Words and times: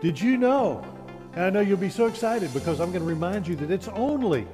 Did 0.00 0.20
you 0.20 0.36
know? 0.38 0.84
And 1.34 1.44
I 1.44 1.50
know 1.50 1.60
you'll 1.60 1.76
be 1.76 1.90
so 1.90 2.06
excited 2.06 2.52
because 2.54 2.80
I'm 2.80 2.90
going 2.90 3.02
to 3.02 3.08
remind 3.08 3.46
you 3.46 3.54
that 3.56 3.70
it's 3.70 3.88
only 3.88 4.46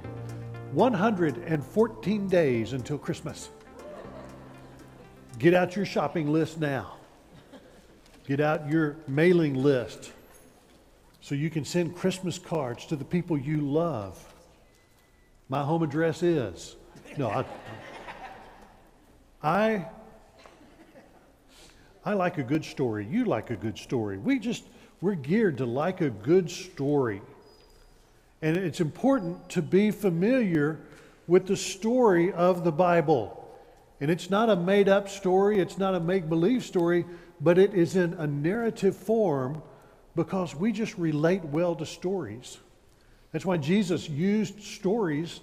114 0.73 2.29
days 2.29 2.73
until 2.73 2.99
Christmas. 2.99 3.49
Get 5.39 5.55
out 5.55 5.77
your 5.77 5.87
shopping 5.87 6.33
list 6.33 6.59
now. 6.59 6.97
Get 8.27 8.41
out 8.41 8.69
your 8.69 8.97
mailing 9.07 9.55
list 9.55 10.13
so 11.21 11.35
you 11.35 11.49
can 11.49 11.65
send 11.65 11.95
Christmas 11.97 12.39
cards 12.39 12.87
to 12.87 12.97
the 12.97 13.05
people 13.05 13.39
you 13.39 13.61
love. 13.61 14.23
My 15.49 15.63
home 15.63 15.83
address 15.83 16.23
is. 16.23 16.77
No, 17.17 17.31
I, 17.31 17.45
I, 19.43 19.87
I 22.05 22.15
like 22.15 22.39
a 22.39 22.43
good 22.43 22.65
story. 22.65 23.07
You 23.09 23.25
like 23.25 23.51
a 23.51 23.57
good 23.57 23.79
story. 23.79 24.19
We 24.19 24.39
just, 24.41 24.65
we're 25.07 25.15
geared 25.15 25.59
to 25.59 25.65
like 25.65 26.01
a 26.01 26.11
good 26.11 26.51
story. 26.51 27.23
And 28.43 28.57
it's 28.57 28.81
important 28.81 29.49
to 29.51 29.63
be 29.63 29.93
familiar 29.93 30.81
with 31.29 31.47
the 31.47 31.57
story 31.57 32.33
of 32.33 32.65
the 32.65 32.73
Bible. 32.73 33.49
And 34.01 34.11
it's 34.11 34.31
not 34.31 34.51
a 34.51 34.57
made 34.57 34.89
up 34.89 35.09
story, 35.09 35.61
it's 35.61 35.79
not 35.79 35.95
a 35.95 36.01
make 36.01 36.29
believe 36.29 36.65
story, 36.65 37.05
but 37.41 37.57
it 37.57 37.73
is 37.73 37.95
in 37.95 38.15
a 38.15 38.27
narrative 38.27 38.97
form 38.97 39.63
because 40.17 40.57
we 40.57 40.73
just 40.73 40.99
relate 40.99 41.45
well 41.45 41.77
to 41.77 41.87
stories. 41.87 42.59
That's 43.31 43.47
why 43.47 43.59
Jesus 43.59 44.09
used 44.09 44.61
stories 44.61 45.39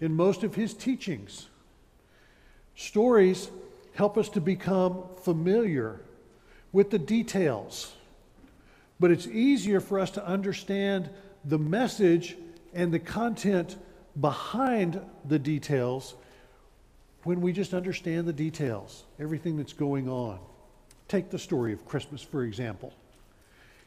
in 0.00 0.14
most 0.14 0.44
of 0.44 0.54
his 0.54 0.74
teachings. 0.74 1.48
Stories 2.76 3.50
help 3.94 4.16
us 4.16 4.28
to 4.28 4.40
become 4.40 5.02
familiar 5.24 6.02
with 6.70 6.90
the 6.90 7.00
details, 7.00 7.96
but 9.00 9.10
it's 9.10 9.26
easier 9.26 9.80
for 9.80 9.98
us 9.98 10.10
to 10.12 10.26
understand 10.26 11.08
the 11.44 11.58
message 11.58 12.36
and 12.74 12.92
the 12.92 12.98
content 12.98 13.76
behind 14.20 15.00
the 15.24 15.38
details 15.38 16.14
when 17.24 17.40
we 17.40 17.52
just 17.52 17.74
understand 17.74 18.26
the 18.26 18.32
details, 18.32 19.04
everything 19.18 19.56
that's 19.56 19.72
going 19.72 20.08
on. 20.08 20.38
Take 21.08 21.30
the 21.30 21.38
story 21.38 21.72
of 21.72 21.86
Christmas, 21.86 22.22
for 22.22 22.44
example. 22.44 22.92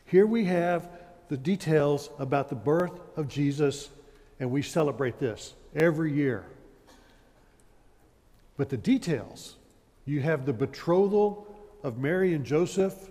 Here 0.06 0.26
we 0.26 0.46
have 0.46 0.90
the 1.30 1.38
details 1.38 2.10
about 2.20 2.50
the 2.50 2.56
birth 2.56 3.00
of 3.16 3.28
Jesus, 3.28 3.90
and 4.40 4.52
we 4.52 4.62
celebrate 4.62 5.20
this 5.20 5.54
every 5.76 6.12
year. 6.12 6.46
But 8.58 8.70
the 8.70 8.78
details, 8.78 9.56
you 10.06 10.20
have 10.22 10.46
the 10.46 10.54
betrothal 10.54 11.48
of 11.84 11.98
Mary 11.98 12.34
and 12.34 12.46
Joseph, 12.46 13.11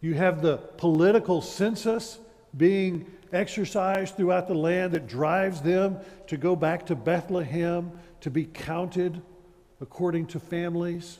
you 0.00 0.14
have 0.14 0.42
the 0.42 0.56
political 0.56 1.40
census 1.40 2.18
being 2.56 3.06
exercised 3.32 4.16
throughout 4.16 4.48
the 4.48 4.54
land 4.54 4.92
that 4.92 5.06
drives 5.06 5.60
them 5.60 5.98
to 6.26 6.36
go 6.36 6.54
back 6.56 6.86
to 6.86 6.94
Bethlehem 6.94 7.90
to 8.20 8.30
be 8.30 8.44
counted 8.44 9.20
according 9.80 10.26
to 10.26 10.40
families. 10.40 11.18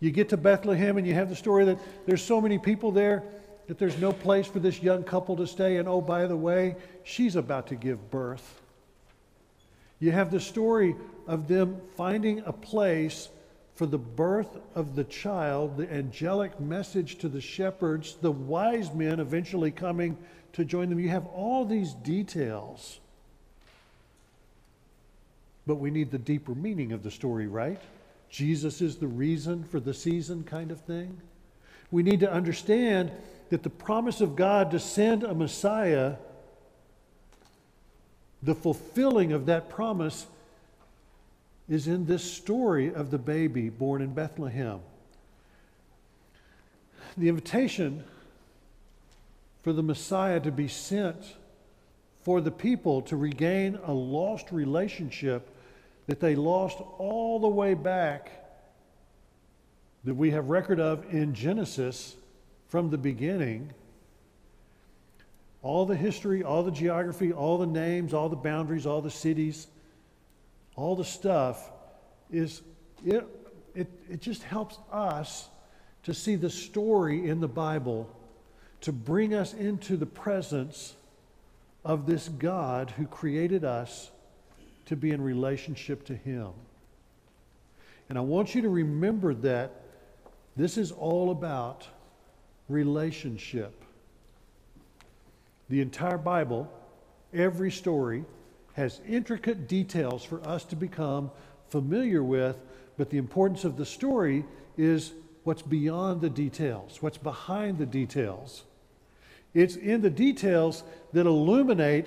You 0.00 0.10
get 0.10 0.30
to 0.30 0.36
Bethlehem 0.36 0.98
and 0.98 1.06
you 1.06 1.14
have 1.14 1.28
the 1.28 1.36
story 1.36 1.64
that 1.66 1.78
there's 2.06 2.22
so 2.22 2.40
many 2.40 2.58
people 2.58 2.90
there 2.90 3.22
that 3.68 3.78
there's 3.78 3.98
no 3.98 4.12
place 4.12 4.46
for 4.46 4.58
this 4.58 4.82
young 4.82 5.04
couple 5.04 5.36
to 5.36 5.46
stay. 5.46 5.76
And 5.76 5.88
oh, 5.88 6.00
by 6.00 6.26
the 6.26 6.36
way, 6.36 6.76
she's 7.04 7.36
about 7.36 7.68
to 7.68 7.74
give 7.74 8.10
birth. 8.10 8.60
You 10.00 10.10
have 10.10 10.30
the 10.30 10.40
story 10.40 10.96
of 11.28 11.46
them 11.46 11.80
finding 11.96 12.40
a 12.44 12.52
place 12.52 13.28
for 13.74 13.86
the 13.86 13.98
birth 13.98 14.58
of 14.74 14.96
the 14.96 15.04
child, 15.04 15.76
the 15.76 15.90
angelic 15.92 16.60
message 16.60 17.18
to 17.18 17.28
the 17.28 17.40
shepherds, 17.40 18.16
the 18.20 18.30
wise 18.30 18.92
men 18.92 19.18
eventually 19.18 19.70
coming 19.70 20.16
to 20.52 20.64
join 20.64 20.90
them. 20.90 21.00
You 21.00 21.08
have 21.08 21.26
all 21.26 21.64
these 21.64 21.94
details. 21.94 23.00
But 25.66 25.76
we 25.76 25.90
need 25.90 26.10
the 26.10 26.18
deeper 26.18 26.54
meaning 26.54 26.92
of 26.92 27.02
the 27.02 27.10
story, 27.10 27.46
right? 27.46 27.80
Jesus 28.28 28.80
is 28.80 28.96
the 28.96 29.06
reason 29.06 29.64
for 29.64 29.80
the 29.80 29.94
season, 29.94 30.44
kind 30.44 30.70
of 30.70 30.80
thing. 30.80 31.20
We 31.90 32.02
need 32.02 32.20
to 32.20 32.32
understand 32.32 33.10
that 33.50 33.62
the 33.62 33.70
promise 33.70 34.20
of 34.20 34.34
God 34.34 34.70
to 34.70 34.78
send 34.78 35.22
a 35.22 35.34
Messiah, 35.34 36.16
the 38.42 38.54
fulfilling 38.54 39.32
of 39.32 39.46
that 39.46 39.68
promise, 39.68 40.26
is 41.68 41.86
in 41.86 42.06
this 42.06 42.22
story 42.22 42.92
of 42.92 43.10
the 43.10 43.18
baby 43.18 43.68
born 43.68 44.02
in 44.02 44.12
Bethlehem. 44.12 44.80
The 47.16 47.28
invitation 47.28 48.04
for 49.62 49.72
the 49.72 49.82
Messiah 49.82 50.40
to 50.40 50.50
be 50.50 50.68
sent 50.68 51.36
for 52.22 52.40
the 52.40 52.50
people 52.50 53.02
to 53.02 53.16
regain 53.16 53.78
a 53.84 53.92
lost 53.92 54.52
relationship 54.52 55.48
that 56.06 56.20
they 56.20 56.34
lost 56.34 56.78
all 56.98 57.38
the 57.38 57.48
way 57.48 57.74
back 57.74 58.30
that 60.04 60.14
we 60.14 60.30
have 60.30 60.48
record 60.48 60.80
of 60.80 61.12
in 61.14 61.34
Genesis 61.34 62.16
from 62.68 62.90
the 62.90 62.98
beginning. 62.98 63.72
All 65.62 65.86
the 65.86 65.94
history, 65.94 66.42
all 66.42 66.64
the 66.64 66.72
geography, 66.72 67.32
all 67.32 67.58
the 67.58 67.66
names, 67.66 68.12
all 68.12 68.28
the 68.28 68.36
boundaries, 68.36 68.84
all 68.84 69.00
the 69.00 69.10
cities, 69.10 69.68
all 70.76 70.96
the 70.96 71.04
stuff 71.04 71.70
is 72.30 72.62
it, 73.04 73.26
it, 73.74 73.90
it 74.10 74.20
just 74.20 74.42
helps 74.42 74.78
us 74.90 75.48
to 76.04 76.14
see 76.14 76.36
the 76.36 76.50
story 76.50 77.28
in 77.28 77.40
the 77.40 77.48
Bible 77.48 78.08
to 78.80 78.92
bring 78.92 79.34
us 79.34 79.54
into 79.54 79.96
the 79.96 80.06
presence 80.06 80.94
of 81.84 82.06
this 82.06 82.28
God 82.28 82.90
who 82.92 83.06
created 83.06 83.64
us 83.64 84.10
to 84.86 84.96
be 84.96 85.10
in 85.10 85.20
relationship 85.20 86.04
to 86.06 86.14
Him. 86.14 86.48
And 88.08 88.18
I 88.18 88.20
want 88.20 88.54
you 88.54 88.62
to 88.62 88.68
remember 88.68 89.34
that 89.34 89.70
this 90.56 90.76
is 90.76 90.92
all 90.92 91.30
about 91.30 91.86
relationship. 92.68 93.72
The 95.70 95.80
entire 95.80 96.18
Bible, 96.18 96.70
every 97.32 97.70
story, 97.70 98.24
has 98.74 99.00
intricate 99.06 99.68
details 99.68 100.24
for 100.24 100.46
us 100.46 100.64
to 100.64 100.76
become 100.76 101.30
familiar 101.68 102.22
with, 102.22 102.56
but 102.96 103.10
the 103.10 103.18
importance 103.18 103.64
of 103.64 103.76
the 103.76 103.86
story 103.86 104.44
is 104.76 105.12
what's 105.44 105.62
beyond 105.62 106.20
the 106.20 106.30
details, 106.30 107.02
what's 107.02 107.18
behind 107.18 107.78
the 107.78 107.86
details. 107.86 108.64
It's 109.54 109.76
in 109.76 110.00
the 110.00 110.10
details 110.10 110.82
that 111.12 111.26
illuminate 111.26 112.06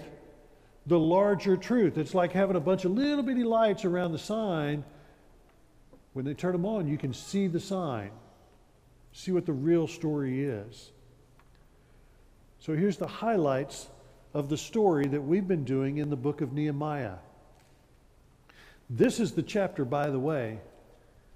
the 0.87 0.99
larger 0.99 1.57
truth. 1.57 1.97
It's 1.97 2.13
like 2.13 2.31
having 2.31 2.55
a 2.55 2.59
bunch 2.59 2.85
of 2.85 2.91
little 2.91 3.23
bitty 3.23 3.43
lights 3.43 3.85
around 3.85 4.11
the 4.11 4.19
sign. 4.19 4.83
When 6.13 6.25
they 6.25 6.33
turn 6.33 6.53
them 6.53 6.65
on, 6.65 6.87
you 6.87 6.97
can 6.97 7.13
see 7.13 7.47
the 7.47 7.59
sign, 7.59 8.11
see 9.11 9.31
what 9.31 9.45
the 9.45 9.53
real 9.53 9.87
story 9.87 10.43
is. 10.45 10.91
So 12.59 12.73
here's 12.75 12.97
the 12.97 13.07
highlights 13.07 13.87
of 14.35 14.50
the 14.50 14.57
story 14.57 15.07
that 15.07 15.22
we've 15.22 15.47
been 15.47 15.63
doing 15.63 16.00
in 16.00 16.09
the 16.09 16.16
book 16.18 16.41
of 16.41 16.51
Nehemiah. 16.51 17.16
This 18.90 19.22
is 19.22 19.31
the 19.31 19.41
chapter, 19.41 19.85
by 19.85 20.09
the 20.09 20.19
way, 20.19 20.59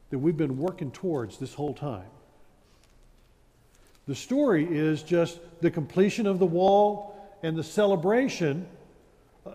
that 0.10 0.20
we've 0.20 0.36
been 0.36 0.58
working 0.58 0.92
towards 0.92 1.38
this 1.38 1.54
whole 1.54 1.74
time. 1.74 2.10
The 4.06 4.16
story 4.16 4.68
is 4.70 5.02
just 5.02 5.40
the 5.62 5.72
completion 5.72 6.28
of 6.28 6.40
the 6.40 6.46
wall 6.46 7.16
and 7.42 7.56
the 7.56 7.64
celebration 7.64 8.68
uh, 9.46 9.52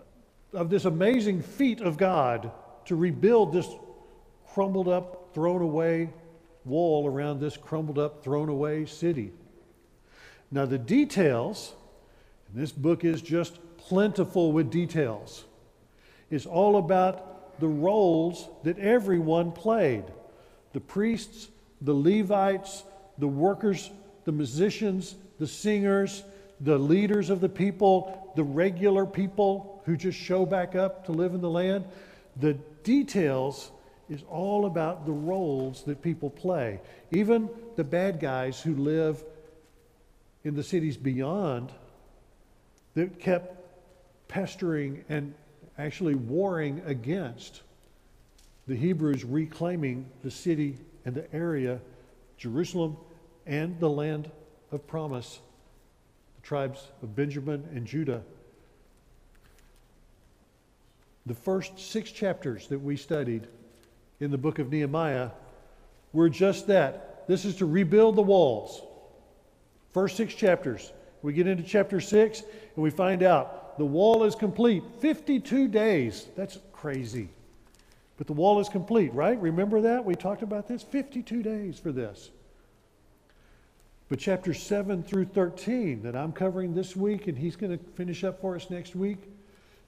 of 0.51 0.71
this 0.71 0.85
amazing 0.85 1.43
feat 1.43 1.81
of 1.81 1.97
God 1.97 2.51
to 2.85 2.95
rebuild 2.95 3.53
this 3.53 3.67
crumbled 4.53 4.87
up, 4.87 5.35
thrown 5.35 5.61
away 5.61 6.09
wall 6.63 7.05
around 7.05 7.41
this 7.41 7.57
crumbled 7.57 7.99
up, 7.99 8.23
thrown 8.23 8.49
away 8.49 8.87
city. 8.87 9.31
Now, 10.49 10.65
the 10.65 10.79
details, 10.79 11.75
and 12.47 12.61
this 12.61 12.71
book 12.71 13.03
is 13.03 13.21
just 13.21 13.59
plentiful 13.77 14.51
with 14.51 14.71
details, 14.71 15.45
It's 16.29 16.45
all 16.45 16.77
about 16.77 17.59
the 17.59 17.67
roles 17.67 18.49
that 18.63 18.77
everyone 18.79 19.51
played 19.51 20.03
the 20.73 20.79
priests, 20.81 21.47
the 21.81 21.93
Levites, 21.93 22.83
the 23.17 23.27
workers 23.27 23.89
the 24.25 24.31
musicians, 24.31 25.15
the 25.39 25.47
singers, 25.47 26.23
the 26.59 26.77
leaders 26.77 27.29
of 27.29 27.39
the 27.39 27.49
people, 27.49 28.31
the 28.35 28.43
regular 28.43 29.05
people 29.05 29.81
who 29.85 29.95
just 29.95 30.17
show 30.17 30.45
back 30.45 30.75
up 30.75 31.05
to 31.05 31.11
live 31.11 31.33
in 31.33 31.41
the 31.41 31.49
land. 31.49 31.85
The 32.37 32.55
details 32.83 33.71
is 34.09 34.23
all 34.29 34.65
about 34.65 35.05
the 35.05 35.11
roles 35.11 35.83
that 35.83 36.01
people 36.01 36.29
play. 36.29 36.81
Even 37.11 37.49
the 37.75 37.83
bad 37.83 38.19
guys 38.19 38.61
who 38.61 38.75
live 38.75 39.23
in 40.43 40.55
the 40.55 40.63
cities 40.63 40.97
beyond 40.97 41.71
that 42.95 43.19
kept 43.19 43.55
pestering 44.27 45.05
and 45.09 45.33
actually 45.77 46.15
warring 46.15 46.81
against 46.85 47.61
the 48.67 48.75
Hebrews 48.75 49.23
reclaiming 49.23 50.09
the 50.23 50.31
city 50.31 50.77
and 51.05 51.13
the 51.13 51.31
area, 51.33 51.79
Jerusalem 52.37 52.97
and 53.45 53.79
the 53.79 53.89
land 53.89 54.31
of 54.71 54.87
promise, 54.87 55.39
the 56.37 56.41
tribes 56.41 56.87
of 57.03 57.15
Benjamin 57.15 57.67
and 57.73 57.85
Judah. 57.85 58.23
The 61.27 61.35
first 61.35 61.79
six 61.79 62.11
chapters 62.11 62.67
that 62.67 62.79
we 62.79 62.97
studied 62.97 63.47
in 64.19 64.31
the 64.31 64.37
book 64.37 64.59
of 64.59 64.71
Nehemiah 64.71 65.31
were 66.13 66.29
just 66.29 66.67
that. 66.67 67.27
This 67.27 67.45
is 67.45 67.57
to 67.57 67.65
rebuild 67.65 68.15
the 68.15 68.21
walls. 68.21 68.81
First 69.91 70.17
six 70.17 70.33
chapters. 70.33 70.91
We 71.25 71.33
get 71.33 71.47
into 71.47 71.63
chapter 71.63 71.99
six 71.99 72.41
and 72.41 72.83
we 72.83 72.91
find 72.91 73.23
out 73.23 73.79
the 73.79 73.85
wall 73.85 74.25
is 74.25 74.35
complete. 74.35 74.83
52 74.99 75.67
days. 75.67 76.27
That's 76.37 76.59
crazy. 76.71 77.29
But 78.17 78.27
the 78.27 78.33
wall 78.33 78.59
is 78.59 78.69
complete, 78.69 79.11
right? 79.11 79.39
Remember 79.41 79.81
that? 79.81 80.05
We 80.05 80.13
talked 80.13 80.43
about 80.43 80.67
this. 80.67 80.83
52 80.83 81.41
days 81.41 81.79
for 81.79 81.91
this. 81.91 82.29
But 84.07 84.19
chapter 84.19 84.53
7 84.53 85.01
through 85.01 85.25
13 85.25 86.03
that 86.03 86.15
I'm 86.15 86.31
covering 86.31 86.75
this 86.75 86.95
week, 86.95 87.27
and 87.27 87.35
he's 87.35 87.55
going 87.55 87.75
to 87.75 87.83
finish 87.95 88.23
up 88.23 88.39
for 88.39 88.55
us 88.55 88.69
next 88.69 88.95
week, 88.95 89.17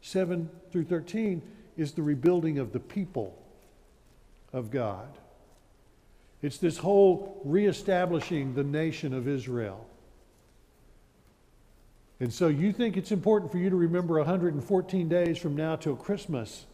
7 0.02 0.50
through 0.72 0.86
13, 0.86 1.44
is 1.78 1.92
the 1.92 2.02
rebuilding 2.02 2.58
of 2.58 2.74
the 2.74 2.80
people 2.80 3.38
of 4.52 4.72
God. 4.72 5.08
It's 6.42 6.58
this 6.58 6.80
whole 6.80 7.40
reestablishing 7.46 8.56
the 8.56 8.64
nation 8.64 9.14
of 9.14 9.28
Israel. 9.28 9.86
And 12.20 12.34
so 12.34 12.48
you 12.48 12.74
think 12.74 12.98
it's 12.98 13.12
important 13.12 13.52
for 13.52 13.60
you 13.60 13.70
to 13.70 13.76
remember 13.76 14.18
114 14.18 15.10
days 15.10 15.38
from 15.38 15.56
now 15.56 15.76
till 15.76 15.96
Christmas. 15.96 16.66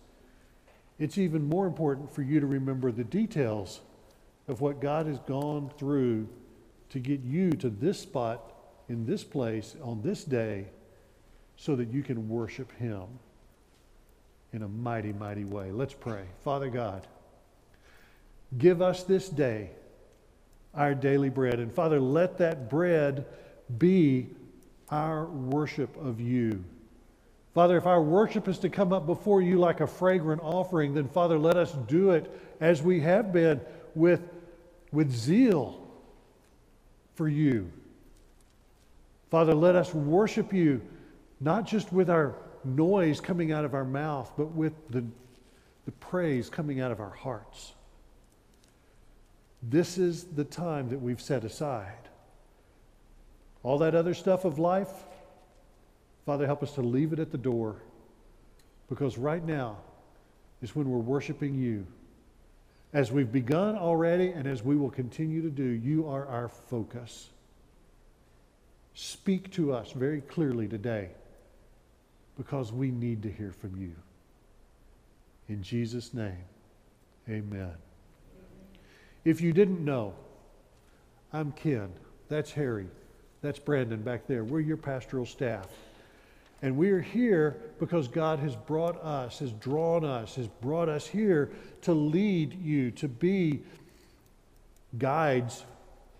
It's 0.99 1.17
even 1.17 1.47
more 1.49 1.67
important 1.67 2.13
for 2.13 2.21
you 2.21 2.39
to 2.39 2.45
remember 2.45 2.91
the 2.91 3.03
details 3.03 3.81
of 4.47 4.61
what 4.61 4.79
God 4.79 5.05
has 5.05 5.19
gone 5.19 5.69
through 5.77 6.27
to 6.89 6.99
get 6.99 7.21
you 7.21 7.51
to 7.51 7.69
this 7.69 7.99
spot 7.99 8.53
in 8.87 9.05
this 9.05 9.23
place 9.23 9.75
on 9.81 10.01
this 10.01 10.23
day 10.23 10.67
so 11.57 11.75
that 11.75 11.89
you 11.89 12.03
can 12.03 12.29
worship 12.29 12.71
Him 12.77 13.03
in 14.53 14.61
a 14.61 14.67
mighty, 14.67 15.11
mighty 15.11 15.45
way. 15.45 15.71
Let's 15.71 15.93
pray. 15.93 16.23
Father 16.43 16.69
God, 16.69 17.07
give 18.57 18.81
us 18.81 19.03
this 19.03 19.27
day 19.27 19.71
our 20.73 20.95
daily 20.95 21.29
bread. 21.29 21.59
And 21.59 21.73
Father, 21.73 21.99
let 21.99 22.37
that 22.37 22.69
bread 22.69 23.25
be 23.77 24.29
our 24.89 25.25
worship 25.25 25.95
of 25.97 26.19
you. 26.19 26.63
Father, 27.53 27.77
if 27.77 27.85
our 27.85 28.01
worship 28.01 28.47
is 28.47 28.57
to 28.59 28.69
come 28.69 28.91
up 28.91 29.06
before 29.06 29.41
you 29.41 29.59
like 29.59 29.80
a 29.80 29.88
fragrant 29.88 30.41
offering, 30.44 30.94
then 30.94 31.07
Father, 31.07 31.38
let 31.38 31.56
us 31.56 31.71
do 31.88 32.12
it 32.12 32.30
as 32.59 32.81
we 32.81 33.00
have 33.01 33.31
been 33.31 33.62
with, 33.94 34.21
with 34.91 35.12
zeal 35.12 35.88
for 37.15 37.27
you. 37.27 37.71
Father, 39.30 39.53
let 39.53 39.75
us 39.75 39.94
worship 39.94 40.51
you 40.51 40.81
not 41.39 41.65
just 41.65 41.91
with 41.91 42.09
our 42.09 42.36
noise 42.63 43.19
coming 43.19 43.51
out 43.51 43.65
of 43.65 43.74
our 43.74 43.86
mouth, 43.86 44.31
but 44.38 44.51
with 44.51 44.74
the, 44.89 45.03
the 45.86 45.91
praise 45.91 46.50
coming 46.50 46.79
out 46.79 46.91
of 46.91 47.00
our 47.00 47.09
hearts. 47.09 47.74
This 49.62 49.97
is 49.97 50.24
the 50.24 50.44
time 50.44 50.89
that 50.89 51.00
we've 51.00 51.21
set 51.21 51.44
aside. 51.44 52.09
All 53.63 53.77
that 53.80 53.95
other 53.95 54.13
stuff 54.13 54.45
of 54.45 54.60
life, 54.60 54.92
Father, 56.25 56.45
help 56.45 56.62
us 56.63 56.74
to 56.74 56.81
leave 56.81 57.13
it 57.13 57.19
at 57.19 57.31
the 57.31 57.38
door 57.38 57.77
because 58.89 59.18
right 59.18 59.44
now 59.44 59.77
is 60.62 60.75
when 60.75 60.89
we're 60.89 61.00
worshiping 61.00 61.56
you. 61.56 61.88
As 62.94 63.12
we've 63.12 63.31
begun 63.31 63.75
already 63.75 64.30
and 64.30 64.45
as 64.45 64.63
we 64.63 64.75
will 64.75 64.92
continue 64.92 65.42
to 65.42 65.50
do, 65.50 65.63
you 65.63 66.07
are 66.07 66.27
our 66.27 66.48
focus. 66.48 67.30
Speak 68.94 69.51
to 69.54 69.74
us 69.74 69.92
very 69.94 70.21
clearly 70.21 70.68
today 70.68 71.10
because 72.38 72.71
we 72.71 72.92
need 72.92 73.24
to 73.24 73.31
hear 73.31 73.51
from 73.51 73.75
you. 73.75 73.94
In 75.50 75.63
Jesus' 75.63 76.13
name, 76.13 76.45
amen. 77.27 77.74
If 79.25 79.42
you 79.42 79.54
didn't 79.54 79.83
know, 79.83 80.13
I'm 81.31 81.51
Ken. 81.54 81.92
That's 82.30 82.51
Harry. 82.51 82.88
That's 83.43 83.59
Brandon 83.59 84.01
back 84.01 84.25
there. 84.25 84.45
We're 84.45 84.61
your 84.61 84.77
pastoral 84.77 85.25
staff. 85.25 85.67
And 86.61 86.77
we 86.77 86.91
are 86.91 87.01
here 87.01 87.57
because 87.77 88.07
God 88.07 88.39
has 88.39 88.55
brought 88.55 88.95
us, 89.03 89.39
has 89.39 89.51
drawn 89.51 90.05
us, 90.05 90.35
has 90.35 90.47
brought 90.47 90.87
us 90.87 91.05
here 91.05 91.51
to 91.81 91.93
lead 91.93 92.53
you, 92.63 92.89
to 92.91 93.09
be 93.09 93.59
guides 94.97 95.65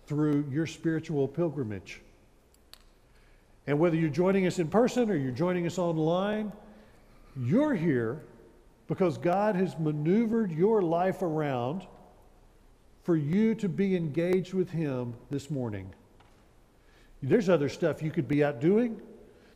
through 0.06 0.44
your 0.50 0.66
spiritual 0.66 1.26
pilgrimage. 1.26 2.02
And 3.66 3.78
whether 3.78 3.96
you're 3.96 4.10
joining 4.10 4.46
us 4.46 4.58
in 4.58 4.68
person 4.68 5.10
or 5.10 5.16
you're 5.16 5.32
joining 5.32 5.66
us 5.66 5.78
online, 5.78 6.52
you're 7.40 7.74
here 7.74 8.20
because 8.86 9.16
God 9.16 9.56
has 9.56 9.78
maneuvered 9.78 10.52
your 10.52 10.82
life 10.82 11.22
around 11.22 11.86
for 13.02 13.16
you 13.16 13.54
to 13.54 13.68
be 13.70 13.96
engaged 13.96 14.52
with 14.52 14.68
Him 14.68 15.14
this 15.30 15.50
morning. 15.50 15.90
There's 17.28 17.48
other 17.48 17.70
stuff 17.70 18.02
you 18.02 18.10
could 18.10 18.28
be 18.28 18.44
out 18.44 18.60
doing. 18.60 19.00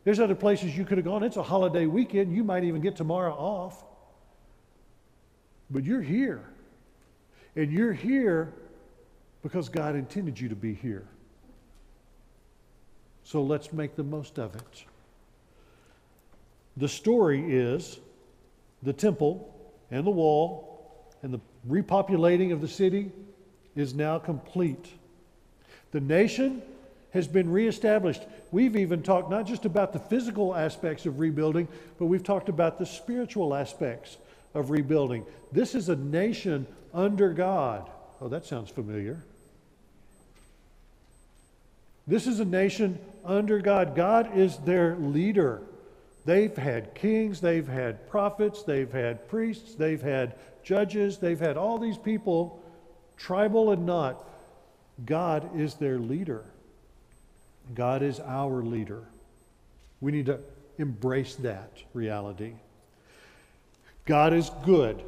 There's 0.04 0.20
other 0.20 0.34
places 0.34 0.76
you 0.76 0.86
could 0.86 0.96
have 0.96 1.04
gone. 1.04 1.22
It's 1.22 1.36
a 1.36 1.42
holiday 1.42 1.84
weekend. 1.84 2.34
You 2.34 2.42
might 2.42 2.64
even 2.64 2.80
get 2.80 2.96
tomorrow 2.96 3.32
off. 3.32 3.84
But 5.70 5.84
you're 5.84 6.02
here. 6.02 6.42
And 7.56 7.70
you're 7.70 7.92
here 7.92 8.54
because 9.42 9.68
God 9.68 9.96
intended 9.96 10.40
you 10.40 10.48
to 10.48 10.56
be 10.56 10.72
here. 10.72 11.06
So 13.22 13.42
let's 13.42 13.72
make 13.72 13.96
the 13.96 14.04
most 14.04 14.38
of 14.38 14.54
it. 14.54 14.84
The 16.78 16.88
story 16.88 17.54
is 17.54 18.00
the 18.82 18.94
temple 18.94 19.54
and 19.90 20.06
the 20.06 20.10
wall 20.10 21.04
and 21.22 21.34
the 21.34 21.40
repopulating 21.68 22.50
of 22.52 22.62
the 22.62 22.68
city 22.68 23.10
is 23.76 23.92
now 23.92 24.18
complete. 24.18 24.88
The 25.90 26.00
nation 26.00 26.62
has 27.12 27.26
been 27.26 27.50
reestablished. 27.50 28.22
We've 28.50 28.76
even 28.76 29.02
talked 29.02 29.30
not 29.30 29.46
just 29.46 29.64
about 29.64 29.92
the 29.92 29.98
physical 29.98 30.54
aspects 30.54 31.06
of 31.06 31.18
rebuilding, 31.18 31.68
but 31.98 32.06
we've 32.06 32.22
talked 32.22 32.48
about 32.48 32.78
the 32.78 32.86
spiritual 32.86 33.54
aspects 33.54 34.18
of 34.54 34.70
rebuilding. 34.70 35.24
This 35.52 35.74
is 35.74 35.88
a 35.88 35.96
nation 35.96 36.66
under 36.92 37.32
God. 37.32 37.88
Oh, 38.20 38.28
that 38.28 38.44
sounds 38.44 38.70
familiar. 38.70 39.22
This 42.06 42.26
is 42.26 42.40
a 42.40 42.44
nation 42.44 42.98
under 43.24 43.58
God. 43.60 43.94
God 43.94 44.36
is 44.36 44.56
their 44.58 44.96
leader. 44.96 45.62
They've 46.24 46.56
had 46.56 46.94
kings, 46.94 47.40
they've 47.40 47.66
had 47.66 48.08
prophets, 48.10 48.62
they've 48.62 48.90
had 48.92 49.28
priests, 49.28 49.74
they've 49.74 50.00
had 50.02 50.34
judges, 50.62 51.18
they've 51.18 51.40
had 51.40 51.56
all 51.56 51.78
these 51.78 51.96
people, 51.96 52.62
tribal 53.16 53.70
and 53.70 53.86
not. 53.86 54.24
God 55.04 55.58
is 55.58 55.74
their 55.74 55.98
leader. 55.98 56.44
God 57.74 58.02
is 58.02 58.20
our 58.20 58.62
leader. 58.62 59.04
We 60.00 60.12
need 60.12 60.26
to 60.26 60.40
embrace 60.78 61.34
that 61.36 61.82
reality. 61.92 62.52
God 64.04 64.32
is 64.32 64.50
good. 64.64 65.02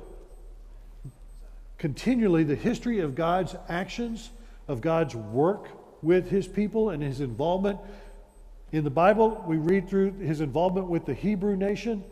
Continually, 1.78 2.44
the 2.44 2.56
history 2.56 3.00
of 3.00 3.14
God's 3.14 3.54
actions, 3.68 4.30
of 4.68 4.80
God's 4.80 5.14
work 5.14 5.68
with 6.02 6.30
his 6.30 6.46
people 6.46 6.90
and 6.90 7.02
his 7.02 7.20
involvement. 7.20 7.78
In 8.72 8.84
the 8.84 8.90
Bible, 8.90 9.42
we 9.46 9.56
read 9.56 9.88
through 9.88 10.12
his 10.18 10.40
involvement 10.40 10.88
with 10.88 11.06
the 11.06 11.14
Hebrew 11.14 11.56
nation, 11.56 12.04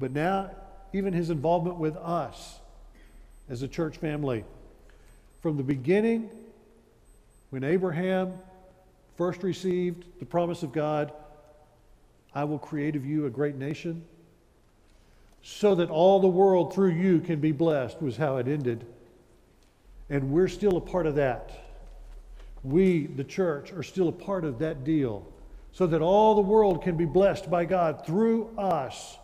but 0.00 0.10
now 0.10 0.50
even 0.92 1.12
his 1.12 1.30
involvement 1.30 1.76
with 1.76 1.96
us 1.96 2.58
as 3.48 3.62
a 3.62 3.68
church 3.68 3.96
family. 3.96 4.44
From 5.40 5.56
the 5.56 5.62
beginning, 5.62 6.30
when 7.50 7.64
Abraham 7.64 8.32
first 9.22 9.44
received 9.44 10.04
the 10.18 10.26
promise 10.26 10.64
of 10.64 10.72
God, 10.72 11.12
I 12.34 12.42
will 12.42 12.58
create 12.58 12.96
of 12.96 13.06
you 13.06 13.26
a 13.26 13.30
great 13.30 13.54
nation, 13.54 14.04
so 15.44 15.76
that 15.76 15.90
all 15.90 16.18
the 16.18 16.26
world 16.26 16.74
through 16.74 16.94
you 16.94 17.20
can 17.20 17.38
be 17.38 17.52
blessed, 17.52 18.02
was 18.02 18.16
how 18.16 18.38
it 18.38 18.48
ended. 18.48 18.84
And 20.10 20.32
we're 20.32 20.48
still 20.48 20.76
a 20.76 20.80
part 20.80 21.06
of 21.06 21.14
that. 21.14 21.52
We, 22.64 23.06
the 23.06 23.22
church, 23.22 23.72
are 23.72 23.84
still 23.84 24.08
a 24.08 24.12
part 24.12 24.44
of 24.44 24.58
that 24.58 24.82
deal, 24.82 25.24
so 25.70 25.86
that 25.86 26.02
all 26.02 26.34
the 26.34 26.40
world 26.40 26.82
can 26.82 26.96
be 26.96 27.06
blessed 27.06 27.48
by 27.48 27.64
God 27.64 28.04
through 28.04 28.50
us, 28.58 29.18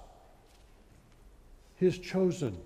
His 1.75 1.99
chosen. 1.99 2.57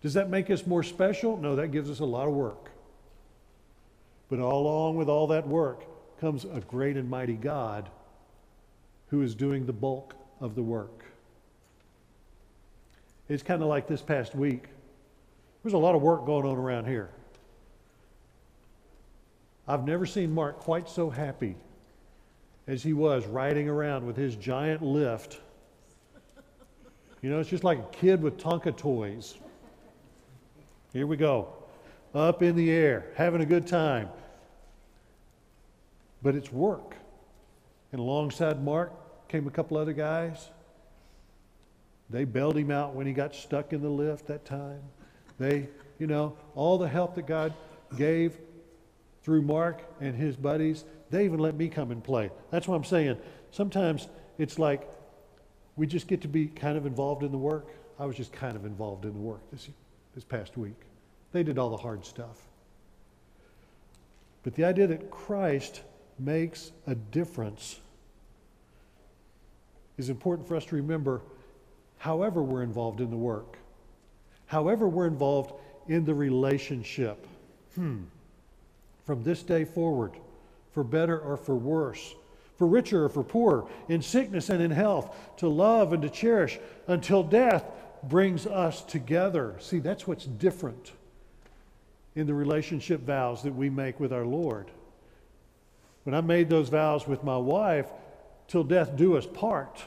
Does 0.00 0.14
that 0.14 0.30
make 0.30 0.50
us 0.50 0.66
more 0.66 0.82
special? 0.82 1.36
No, 1.36 1.54
that 1.54 1.68
gives 1.68 1.88
us 1.88 2.00
a 2.00 2.04
lot 2.04 2.26
of 2.26 2.34
work. 2.34 2.72
But 4.28 4.40
along 4.40 4.96
with 4.96 5.08
all 5.08 5.28
that 5.28 5.46
work 5.46 5.84
comes 6.22 6.44
a 6.44 6.60
great 6.68 6.96
and 6.96 7.10
mighty 7.10 7.34
God 7.34 7.90
who 9.08 9.22
is 9.22 9.34
doing 9.34 9.66
the 9.66 9.72
bulk 9.72 10.14
of 10.40 10.54
the 10.54 10.62
work. 10.62 11.04
It's 13.28 13.42
kind 13.42 13.60
of 13.60 13.66
like 13.66 13.88
this 13.88 14.00
past 14.00 14.36
week. 14.36 14.66
There's 15.64 15.74
a 15.74 15.78
lot 15.78 15.96
of 15.96 16.00
work 16.00 16.24
going 16.24 16.46
on 16.46 16.56
around 16.56 16.86
here. 16.86 17.10
I've 19.66 19.84
never 19.84 20.06
seen 20.06 20.32
Mark 20.32 20.60
quite 20.60 20.88
so 20.88 21.10
happy 21.10 21.56
as 22.68 22.84
he 22.84 22.92
was 22.92 23.26
riding 23.26 23.68
around 23.68 24.06
with 24.06 24.16
his 24.16 24.36
giant 24.36 24.80
lift. 24.80 25.40
You 27.20 27.30
know, 27.30 27.40
it's 27.40 27.50
just 27.50 27.64
like 27.64 27.80
a 27.80 27.88
kid 27.90 28.22
with 28.22 28.38
Tonka 28.38 28.76
toys. 28.76 29.38
Here 30.92 31.08
we 31.08 31.16
go. 31.16 31.48
Up 32.14 32.44
in 32.44 32.54
the 32.54 32.70
air, 32.70 33.06
having 33.16 33.40
a 33.40 33.46
good 33.46 33.66
time. 33.66 34.08
But 36.22 36.34
it's 36.34 36.52
work. 36.52 36.96
And 37.90 38.00
alongside 38.00 38.62
Mark 38.62 38.92
came 39.28 39.46
a 39.46 39.50
couple 39.50 39.76
other 39.76 39.92
guys. 39.92 40.50
They 42.10 42.24
bailed 42.24 42.56
him 42.56 42.70
out 42.70 42.94
when 42.94 43.06
he 43.06 43.12
got 43.12 43.34
stuck 43.34 43.72
in 43.72 43.82
the 43.82 43.88
lift 43.88 44.26
that 44.26 44.44
time. 44.44 44.82
They, 45.38 45.68
you 45.98 46.06
know, 46.06 46.36
all 46.54 46.78
the 46.78 46.88
help 46.88 47.14
that 47.14 47.26
God 47.26 47.54
gave 47.96 48.36
through 49.22 49.42
Mark 49.42 49.82
and 50.00 50.14
his 50.14 50.36
buddies, 50.36 50.84
they 51.10 51.24
even 51.24 51.38
let 51.38 51.54
me 51.54 51.68
come 51.68 51.90
and 51.90 52.02
play. 52.02 52.30
That's 52.50 52.68
what 52.68 52.76
I'm 52.76 52.84
saying. 52.84 53.18
Sometimes 53.50 54.08
it's 54.38 54.58
like 54.58 54.88
we 55.76 55.86
just 55.86 56.06
get 56.06 56.20
to 56.22 56.28
be 56.28 56.46
kind 56.46 56.76
of 56.76 56.86
involved 56.86 57.22
in 57.22 57.32
the 57.32 57.38
work. 57.38 57.68
I 57.98 58.04
was 58.04 58.16
just 58.16 58.32
kind 58.32 58.56
of 58.56 58.64
involved 58.64 59.04
in 59.04 59.12
the 59.12 59.20
work 59.20 59.40
this, 59.50 59.68
this 60.14 60.24
past 60.24 60.56
week. 60.56 60.80
They 61.32 61.42
did 61.42 61.58
all 61.58 61.70
the 61.70 61.76
hard 61.76 62.04
stuff. 62.04 62.36
But 64.42 64.54
the 64.54 64.64
idea 64.64 64.86
that 64.88 65.10
Christ 65.10 65.82
makes 66.18 66.72
a 66.86 66.94
difference 66.94 67.80
is 69.98 70.08
important 70.08 70.48
for 70.48 70.56
us 70.56 70.64
to 70.66 70.76
remember 70.76 71.20
however 71.98 72.42
we're 72.42 72.62
involved 72.62 73.00
in 73.00 73.10
the 73.10 73.16
work, 73.16 73.58
however 74.46 74.88
we're 74.88 75.06
involved 75.06 75.52
in 75.88 76.04
the 76.04 76.14
relationship. 76.14 77.26
Hmm. 77.74 78.02
From 79.04 79.22
this 79.22 79.42
day 79.42 79.64
forward, 79.64 80.12
for 80.72 80.84
better 80.84 81.18
or 81.18 81.36
for 81.36 81.54
worse, 81.54 82.14
for 82.56 82.66
richer 82.66 83.04
or 83.04 83.08
for 83.08 83.22
poorer, 83.22 83.64
in 83.88 84.02
sickness 84.02 84.48
and 84.48 84.62
in 84.62 84.70
health, 84.70 85.16
to 85.38 85.48
love 85.48 85.92
and 85.92 86.02
to 86.02 86.10
cherish 86.10 86.58
until 86.86 87.22
death 87.22 87.64
brings 88.04 88.46
us 88.46 88.82
together. 88.82 89.56
See, 89.58 89.78
that's 89.78 90.06
what's 90.06 90.24
different 90.24 90.92
in 92.14 92.26
the 92.26 92.34
relationship 92.34 93.00
vows 93.00 93.42
that 93.42 93.54
we 93.54 93.70
make 93.70 93.98
with 93.98 94.12
our 94.12 94.26
Lord. 94.26 94.70
When 96.04 96.14
I 96.14 96.20
made 96.20 96.48
those 96.48 96.68
vows 96.68 97.06
with 97.06 97.22
my 97.22 97.36
wife, 97.36 97.86
till 98.48 98.64
death 98.64 98.96
do 98.96 99.16
us 99.16 99.26
part, 99.26 99.84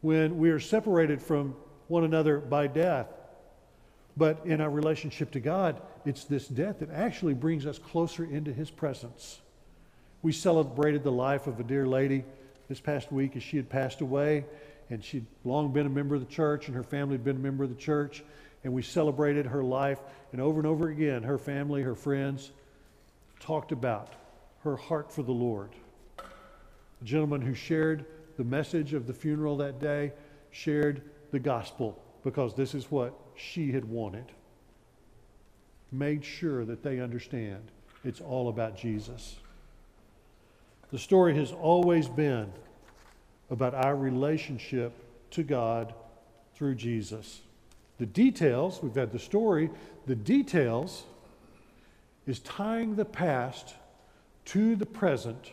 when 0.00 0.38
we 0.38 0.50
are 0.50 0.60
separated 0.60 1.22
from 1.22 1.54
one 1.88 2.04
another 2.04 2.38
by 2.38 2.66
death, 2.66 3.06
but 4.16 4.44
in 4.44 4.60
our 4.60 4.70
relationship 4.70 5.30
to 5.32 5.40
God, 5.40 5.80
it's 6.04 6.24
this 6.24 6.46
death 6.46 6.80
that 6.80 6.90
actually 6.90 7.34
brings 7.34 7.66
us 7.66 7.78
closer 7.78 8.24
into 8.24 8.52
His 8.52 8.70
presence. 8.70 9.40
We 10.22 10.32
celebrated 10.32 11.04
the 11.04 11.12
life 11.12 11.46
of 11.46 11.58
a 11.60 11.64
dear 11.64 11.86
lady 11.86 12.24
this 12.68 12.80
past 12.80 13.12
week 13.12 13.36
as 13.36 13.42
she 13.42 13.56
had 13.56 13.68
passed 13.68 14.00
away, 14.00 14.44
and 14.90 15.02
she'd 15.02 15.26
long 15.44 15.72
been 15.72 15.86
a 15.86 15.90
member 15.90 16.14
of 16.14 16.20
the 16.20 16.32
church, 16.32 16.66
and 16.66 16.76
her 16.76 16.82
family 16.82 17.14
had 17.14 17.24
been 17.24 17.36
a 17.36 17.40
member 17.40 17.64
of 17.64 17.70
the 17.70 17.76
church. 17.76 18.22
And 18.62 18.72
we 18.72 18.82
celebrated 18.82 19.46
her 19.46 19.62
life, 19.62 20.00
and 20.32 20.40
over 20.40 20.58
and 20.58 20.66
over 20.66 20.88
again, 20.88 21.22
her 21.22 21.36
family, 21.36 21.82
her 21.82 21.94
friends 21.94 22.50
talked 23.40 23.72
about 23.72 24.14
her 24.64 24.76
heart 24.76 25.12
for 25.12 25.22
the 25.22 25.32
Lord. 25.32 25.70
The 26.16 27.04
gentleman 27.04 27.42
who 27.42 27.54
shared 27.54 28.06
the 28.36 28.44
message 28.44 28.94
of 28.94 29.06
the 29.06 29.12
funeral 29.12 29.58
that 29.58 29.78
day 29.78 30.12
shared 30.50 31.02
the 31.30 31.38
gospel 31.38 32.02
because 32.24 32.54
this 32.54 32.74
is 32.74 32.90
what 32.90 33.14
she 33.36 33.72
had 33.72 33.84
wanted. 33.84 34.32
Made 35.92 36.24
sure 36.24 36.64
that 36.64 36.82
they 36.82 36.98
understand 36.98 37.70
it's 38.04 38.20
all 38.20 38.48
about 38.48 38.76
Jesus. 38.76 39.36
The 40.90 40.98
story 40.98 41.36
has 41.36 41.52
always 41.52 42.08
been 42.08 42.50
about 43.50 43.74
our 43.74 43.96
relationship 43.96 44.92
to 45.32 45.42
God 45.42 45.92
through 46.54 46.76
Jesus. 46.76 47.42
The 47.98 48.06
details, 48.06 48.80
we've 48.82 48.94
had 48.94 49.12
the 49.12 49.18
story, 49.18 49.70
the 50.06 50.14
details 50.14 51.04
is 52.26 52.40
tying 52.40 52.96
the 52.96 53.04
past 53.04 53.74
to 54.46 54.76
the 54.76 54.86
present 54.86 55.52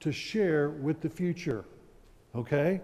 to 0.00 0.12
share 0.12 0.70
with 0.70 1.00
the 1.00 1.08
future. 1.08 1.64
Okay? 2.34 2.80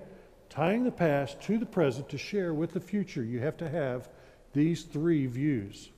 Tying 0.49 0.85
the 0.85 0.91
past 0.91 1.41
to 1.43 1.59
the 1.59 1.67
present 1.67 2.09
to 2.09 2.19
share 2.19 2.55
with 2.55 2.73
the 2.73 2.81
future. 2.81 3.23
You 3.23 3.41
have 3.41 3.57
to 3.59 3.69
have 3.69 4.09
these 4.53 4.85
three 4.85 5.27
views. 5.27 5.91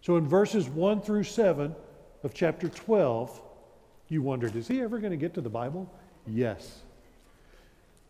So 0.00 0.16
in 0.16 0.26
verses 0.26 0.68
1 0.68 1.02
through 1.02 1.24
7 1.24 1.74
of 2.22 2.34
chapter 2.34 2.68
12, 2.68 3.40
you 4.08 4.22
wondered, 4.22 4.56
is 4.56 4.68
he 4.68 4.80
ever 4.80 4.98
going 4.98 5.12
to 5.12 5.16
get 5.16 5.34
to 5.34 5.40
the 5.40 5.50
Bible? 5.50 5.92
Yes. 6.26 6.80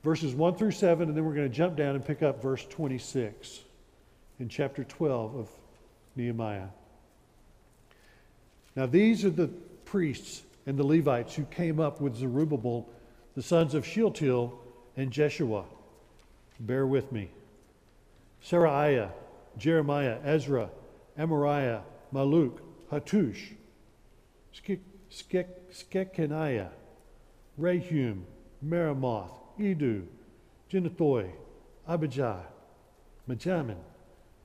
Verses 0.03 0.35
1 0.35 0.55
through 0.55 0.73
7, 0.73 1.09
and 1.09 1.17
then 1.17 1.25
we're 1.25 1.35
going 1.35 1.49
to 1.49 1.55
jump 1.55 1.77
down 1.77 1.95
and 1.95 2.05
pick 2.05 2.23
up 2.23 2.43
verse 2.43 2.67
26 2.67 3.61
in 4.41 4.49
chapter 4.49 4.85
12 4.85 5.37
of 5.37 5.49
Nehemiah. 6.17 6.69
Now, 8.75 8.87
these 8.87 9.25
are 9.25 9.31
the 9.31 9.51
priests 9.93 10.43
and 10.65 10.79
the 10.79 10.83
Levites 10.83 11.35
who 11.35 11.45
came 11.45 11.79
up 11.79 12.01
with 12.01 12.17
Zerubbabel, 12.17 12.89
the 13.35 13.43
sons 13.43 13.75
of 13.75 13.85
Shealtiel, 13.85 14.59
and 14.97 15.11
Jeshua. 15.11 15.67
Bear 16.59 16.87
with 16.87 17.13
me. 17.13 17.29
Seraiah, 18.43 19.11
Jeremiah, 19.59 20.17
Ezra, 20.25 20.71
Amariah, 21.19 21.83
Malluch, 22.11 22.59
Hattush, 22.91 23.53
Shechaniah, 25.13 26.71
Rehum, 27.61 28.23
Meremoth, 28.65 29.31
Iddo, 29.61 30.05
Ginnethoi, 30.71 31.31
Abijah, 31.87 32.47
Mijamin, 33.29 33.77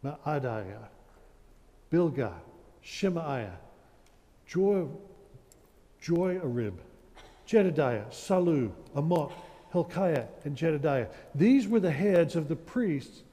Maadiah, 0.03 0.89
Bilgah, 1.89 2.33
Shemaiah, 2.81 3.59
Joy, 4.45 4.87
Joiarib, 6.03 6.73
Jedediah, 7.45 8.05
Sallu, 8.11 8.71
Amok, 8.95 9.31
Hilkiah, 9.71 10.25
and 10.43 10.55
Jedediah. 10.55 11.07
These 11.35 11.67
were 11.67 11.79
the 11.79 11.91
heads 11.91 12.35
of 12.35 12.47
the 12.47 12.55
priests 12.55 13.23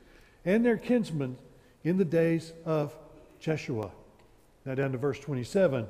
and 0.44 0.64
their 0.64 0.76
kinsmen 0.76 1.36
in 1.84 1.96
the 1.96 2.04
days 2.04 2.52
of 2.64 2.96
Jeshua. 3.40 3.90
Now 4.64 4.74
down 4.74 4.92
to 4.92 4.98
verse 4.98 5.18
27. 5.18 5.86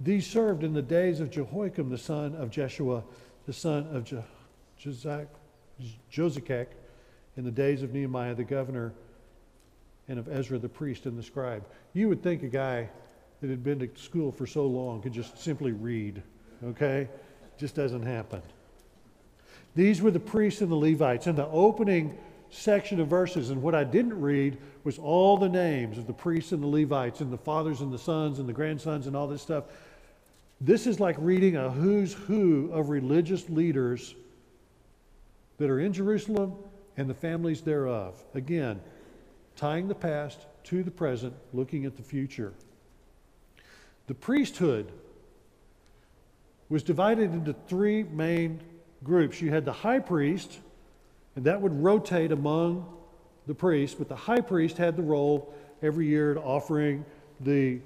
These 0.00 0.26
served 0.26 0.62
in 0.62 0.74
the 0.74 0.82
days 0.82 1.20
of 1.20 1.30
Jehoiakim, 1.30 1.90
the 1.90 1.98
son 1.98 2.34
of 2.36 2.50
Jeshua, 2.50 3.02
the 3.46 3.52
son 3.52 3.88
of 3.92 4.04
Je- 4.04 4.22
Jozadak, 6.12 6.66
in 7.36 7.44
the 7.44 7.50
days 7.50 7.82
of 7.82 7.92
Nehemiah 7.92 8.34
the 8.34 8.44
governor, 8.44 8.92
and 10.08 10.18
of 10.18 10.28
Ezra 10.28 10.58
the 10.58 10.68
priest 10.68 11.06
and 11.06 11.18
the 11.18 11.22
scribe. 11.22 11.64
You 11.92 12.08
would 12.08 12.22
think 12.22 12.42
a 12.42 12.48
guy 12.48 12.88
that 13.40 13.50
had 13.50 13.62
been 13.62 13.78
to 13.78 13.88
school 13.96 14.32
for 14.32 14.46
so 14.46 14.66
long 14.66 15.00
could 15.00 15.12
just 15.12 15.42
simply 15.42 15.72
read, 15.72 16.22
okay? 16.64 17.08
Just 17.56 17.74
doesn't 17.74 18.02
happen. 18.02 18.42
These 19.74 20.02
were 20.02 20.10
the 20.10 20.20
priests 20.20 20.60
and 20.60 20.70
the 20.70 20.76
Levites. 20.76 21.26
In 21.26 21.36
the 21.36 21.46
opening 21.46 22.18
section 22.50 23.00
of 23.00 23.08
verses, 23.08 23.50
and 23.50 23.62
what 23.62 23.74
I 23.74 23.84
didn't 23.84 24.20
read 24.20 24.58
was 24.82 24.98
all 24.98 25.36
the 25.36 25.48
names 25.48 25.98
of 25.98 26.06
the 26.06 26.12
priests 26.12 26.52
and 26.52 26.62
the 26.62 26.66
Levites, 26.66 27.20
and 27.20 27.32
the 27.32 27.38
fathers 27.38 27.80
and 27.80 27.92
the 27.92 27.98
sons 27.98 28.38
and 28.38 28.48
the 28.48 28.52
grandsons 28.52 29.06
and 29.06 29.14
all 29.14 29.26
this 29.26 29.42
stuff. 29.42 29.64
This 30.60 30.86
is 30.86 30.98
like 30.98 31.16
reading 31.18 31.56
a 31.56 31.70
who's 31.70 32.12
who 32.12 32.70
of 32.72 32.88
religious 32.88 33.48
leaders 33.48 34.14
that 35.58 35.70
are 35.70 35.78
in 35.78 35.92
Jerusalem 35.92 36.54
and 36.96 37.08
the 37.08 37.14
families 37.14 37.60
thereof. 37.60 38.20
Again, 38.34 38.80
tying 39.54 39.86
the 39.86 39.94
past 39.94 40.46
to 40.64 40.82
the 40.82 40.90
present, 40.90 41.34
looking 41.52 41.84
at 41.84 41.96
the 41.96 42.02
future. 42.02 42.52
The 44.08 44.14
priesthood 44.14 44.90
was 46.70 46.82
divided 46.82 47.32
into 47.32 47.54
three 47.68 48.02
main 48.02 48.60
groups. 49.04 49.40
You 49.40 49.50
had 49.50 49.66
the 49.66 49.72
high 49.72 49.98
priest, 50.00 50.58
and 51.36 51.44
that 51.44 51.60
would 51.60 51.82
rotate 51.82 52.32
among 52.32 52.86
the 53.46 53.54
priests, 53.54 53.94
but 53.94 54.08
the 54.08 54.16
high 54.16 54.40
priest 54.40 54.78
had 54.78 54.96
the 54.96 55.02
role 55.02 55.54
every 55.82 56.06
year 56.06 56.32
of 56.32 56.38
offering 56.38 57.04
the 57.40 57.80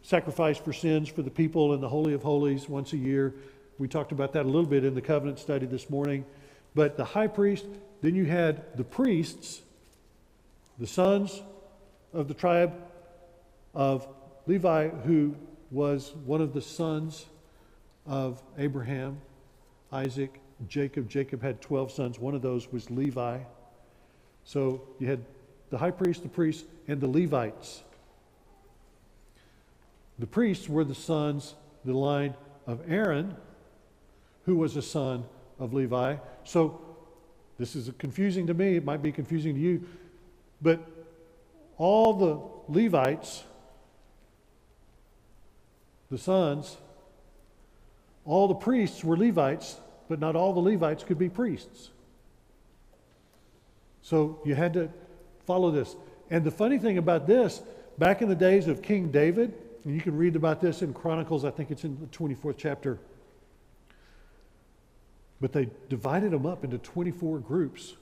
sacrifice 0.00 0.56
for 0.56 0.72
sins 0.72 1.10
for 1.10 1.20
the 1.20 1.30
people 1.30 1.74
in 1.74 1.80
the 1.82 1.88
Holy 1.88 2.14
of 2.14 2.22
Holies 2.22 2.68
once 2.70 2.94
a 2.94 2.96
year. 2.96 3.34
We 3.78 3.86
talked 3.86 4.12
about 4.12 4.32
that 4.32 4.46
a 4.46 4.48
little 4.48 4.68
bit 4.68 4.82
in 4.82 4.94
the 4.94 5.02
covenant 5.02 5.38
study 5.38 5.66
this 5.66 5.90
morning. 5.90 6.24
But 6.74 6.96
the 6.96 7.04
high 7.04 7.26
priest, 7.26 7.66
then 8.00 8.14
you 8.14 8.24
had 8.24 8.76
the 8.78 8.84
priests, 8.84 9.60
the 10.78 10.86
sons 10.86 11.42
of 12.14 12.28
the 12.28 12.34
tribe 12.34 12.74
of 13.74 14.08
Levi, 14.46 14.88
who 14.88 15.34
was 15.70 16.12
one 16.24 16.40
of 16.40 16.52
the 16.52 16.60
sons 16.60 17.26
of 18.06 18.42
Abraham, 18.58 19.20
Isaac, 19.92 20.40
Jacob. 20.68 21.08
Jacob 21.08 21.42
had 21.42 21.60
12 21.60 21.92
sons. 21.92 22.18
One 22.18 22.34
of 22.34 22.42
those 22.42 22.70
was 22.72 22.90
Levi. 22.90 23.40
So 24.44 24.82
you 24.98 25.08
had 25.08 25.24
the 25.70 25.78
high 25.78 25.90
priest, 25.90 26.22
the 26.22 26.28
priests, 26.28 26.66
and 26.88 27.00
the 27.00 27.08
Levites. 27.08 27.82
The 30.18 30.26
priests 30.26 30.68
were 30.68 30.84
the 30.84 30.94
sons, 30.94 31.54
the 31.84 31.92
line 31.92 32.34
of 32.66 32.80
Aaron, 32.88 33.36
who 34.46 34.56
was 34.56 34.76
a 34.76 34.82
son 34.82 35.24
of 35.58 35.74
Levi. 35.74 36.16
So 36.44 36.80
this 37.58 37.74
is 37.76 37.90
confusing 37.98 38.46
to 38.46 38.54
me. 38.54 38.76
It 38.76 38.84
might 38.84 39.02
be 39.02 39.12
confusing 39.12 39.54
to 39.54 39.60
you. 39.60 39.84
But 40.62 40.80
all 41.76 42.14
the 42.14 42.40
Levites, 42.72 43.44
the 46.10 46.18
sons, 46.18 46.76
all 48.24 48.48
the 48.48 48.54
priests 48.54 49.04
were 49.04 49.16
Levites, 49.16 49.76
but 50.08 50.18
not 50.20 50.36
all 50.36 50.52
the 50.52 50.60
Levites 50.60 51.04
could 51.04 51.18
be 51.18 51.28
priests. 51.28 51.90
So 54.02 54.40
you 54.44 54.54
had 54.54 54.72
to 54.74 54.88
follow 55.46 55.70
this. 55.70 55.96
And 56.30 56.44
the 56.44 56.50
funny 56.50 56.78
thing 56.78 56.98
about 56.98 57.26
this, 57.26 57.62
back 57.98 58.22
in 58.22 58.28
the 58.28 58.36
days 58.36 58.68
of 58.68 58.82
King 58.82 59.10
David, 59.10 59.54
and 59.84 59.94
you 59.94 60.00
can 60.00 60.16
read 60.16 60.36
about 60.36 60.60
this 60.60 60.82
in 60.82 60.92
Chronicles, 60.92 61.44
I 61.44 61.50
think 61.50 61.70
it's 61.70 61.84
in 61.84 61.98
the 62.00 62.06
24th 62.06 62.56
chapter. 62.56 62.98
But 65.40 65.52
they 65.52 65.68
divided 65.88 66.32
them 66.32 66.46
up 66.46 66.64
into 66.64 66.78
24 66.78 67.38
groups. 67.40 67.94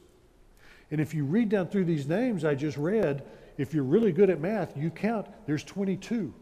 And 0.91 1.01
if 1.01 1.15
you 1.15 1.25
read 1.25 1.49
down 1.49 1.69
through 1.69 1.85
these 1.85 2.07
names 2.07 2.45
I 2.45 2.55
just 2.55 2.77
read, 2.77 3.23
if 3.59 3.75
you're 3.75 3.85
really 3.85 4.13
good 4.13 4.31
at 4.31 4.41
math, 4.41 4.77
you 4.77 4.91
count, 4.91 5.27
there's 5.47 5.65
22. 5.65 6.33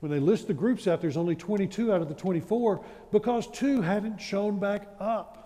When 0.00 0.12
they 0.12 0.20
list 0.20 0.46
the 0.46 0.54
groups 0.54 0.86
out, 0.86 1.00
there's 1.00 1.16
only 1.16 1.34
22 1.34 1.92
out 1.92 2.00
of 2.00 2.08
the 2.08 2.14
24 2.14 2.84
because 3.10 3.48
two 3.48 3.82
hadn't 3.82 4.18
shown 4.18 4.58
back 4.58 4.88
up 5.00 5.38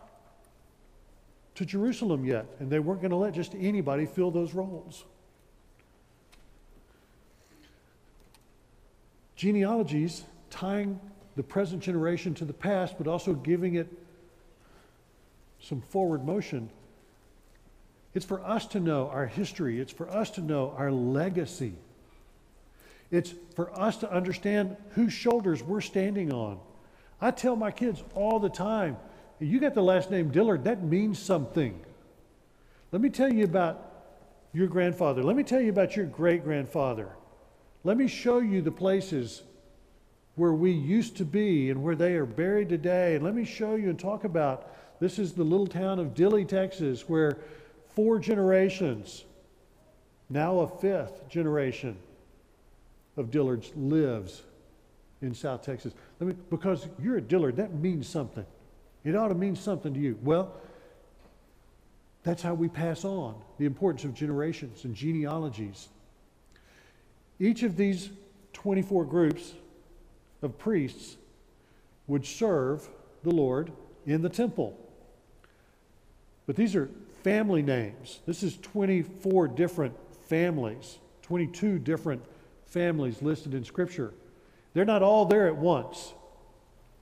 to 1.55 1.65
Jerusalem 1.65 2.25
yet, 2.25 2.47
and 2.61 2.71
they 2.71 2.79
weren't 2.79 3.01
going 3.01 3.11
to 3.11 3.17
let 3.17 3.35
just 3.35 3.55
anybody 3.55 4.07
fill 4.07 4.31
those 4.31 4.55
roles. 4.55 5.05
Genealogies 9.37 10.25
tying 10.51 11.01
the 11.37 11.43
present 11.43 11.83
generation 11.83 12.35
to 12.35 12.45
the 12.45 12.53
past, 12.53 12.97
but 12.99 13.07
also 13.07 13.33
giving 13.33 13.75
it 13.75 13.89
some 15.61 15.81
forward 15.81 16.25
motion. 16.25 16.69
It's 18.15 18.27
for 18.27 18.45
us 18.45 18.67
to 18.69 18.81
know 18.81 19.09
our 19.09 19.27
history, 19.27 19.81
it's 19.81 19.93
for 19.93 20.09
us 20.11 20.31
to 20.33 20.43
know 20.43 20.75
our 20.77 20.93
legacy. 20.93 21.75
It's 23.13 23.33
for 23.55 23.79
us 23.79 23.99
to 23.99 24.13
understand 24.13 24.77
whose 24.91 25.13
shoulders 25.13 25.63
we're 25.63 25.83
standing 25.83 26.33
on. 26.33 26.59
I 27.21 27.31
tell 27.31 27.55
my 27.55 27.71
kids 27.71 28.03
all 28.15 28.41
the 28.41 28.51
time 28.51 28.97
you 29.43 29.59
got 29.59 29.75
the 29.75 29.83
last 29.83 30.11
name 30.11 30.31
Dillard, 30.31 30.65
that 30.65 30.83
means 30.83 31.19
something. 31.19 31.81
Let 32.93 33.03
me 33.03 33.11
tell 33.11 33.33
you 33.33 33.45
about 33.45 33.91
your 34.53 34.67
grandfather. 34.67 35.23
Let 35.23 35.37
me 35.37 35.43
tell 35.43 35.61
you 35.61 35.71
about 35.71 35.97
your 35.97 36.07
great 36.07 36.45
grandfather. 36.45 37.09
Let 37.85 37.97
me 37.97 38.07
show 38.07 38.39
you 38.39 38.63
the 38.63 38.71
places 38.71 39.43
where 40.37 40.53
we 40.53 40.71
used 40.71 41.17
to 41.17 41.25
be 41.25 41.71
and 41.71 41.83
where 41.83 41.97
they 41.97 42.15
are 42.15 42.27
buried 42.27 42.69
today. 42.69 43.17
And 43.17 43.25
let 43.25 43.35
me 43.35 43.45
show 43.45 43.75
you 43.75 43.91
and 43.91 43.99
talk 43.99 44.25
about 44.25 45.01
this 45.01 45.19
is 45.19 45.33
the 45.33 45.43
little 45.43 45.67
town 45.67 45.99
of 45.99 46.15
Dilley, 46.15 46.47
Texas, 46.47 47.09
where 47.09 47.39
four 47.95 48.19
generations, 48.19 49.25
now 50.31 50.61
a 50.61 50.69
fifth 50.69 51.29
generation 51.29 51.97
of 53.17 53.31
Dillards 53.31 53.73
lives 53.77 54.43
in 55.21 55.35
South 55.35 55.63
Texas. 55.63 55.95
Let 56.21 56.29
me, 56.29 56.35
because 56.51 56.89
you're 57.01 57.17
a 57.17 57.21
Dillard, 57.21 57.57
that 57.57 57.75
means 57.75 58.09
something. 58.09 58.47
It 59.05 59.17
ought 59.17 59.29
to 59.29 59.35
mean 59.35 59.57
something 59.57 59.93
to 59.95 60.01
you. 60.01 60.19
Well, 60.23 60.55
that's 62.23 62.43
how 62.43 62.55
we 62.55 62.69
pass 62.69 63.05
on 63.05 63.35
the 63.59 63.67
importance 63.67 64.05
of 64.05 64.15
generations 64.15 64.85
and 64.85 64.95
genealogies. 64.95 65.89
Each 67.41 67.63
of 67.63 67.77
these 67.77 68.11
24 68.53 69.05
groups 69.05 69.55
of 70.41 70.57
priests 70.59 71.17
would 72.07 72.25
serve 72.25 72.89
the 73.23 73.31
Lord 73.31 73.73
in 74.07 74.23
the 74.23 74.29
temple. 74.29 74.79
But 76.47 76.57
these 76.57 76.75
are 76.77 76.89
family 77.23 77.63
names. 77.63 78.21
This 78.27 78.43
is 78.43 78.59
24 78.59 79.49
different 79.49 79.95
families, 80.29 80.99
22 81.23 81.79
different 81.79 82.23
families 82.73 83.23
listed 83.23 83.55
in 83.55 83.65
Scripture. 83.65 84.13
They're 84.75 84.85
not 84.85 85.03
all 85.03 85.27
there 85.27 85.47
at 85.47 85.57
once. 85.57 86.15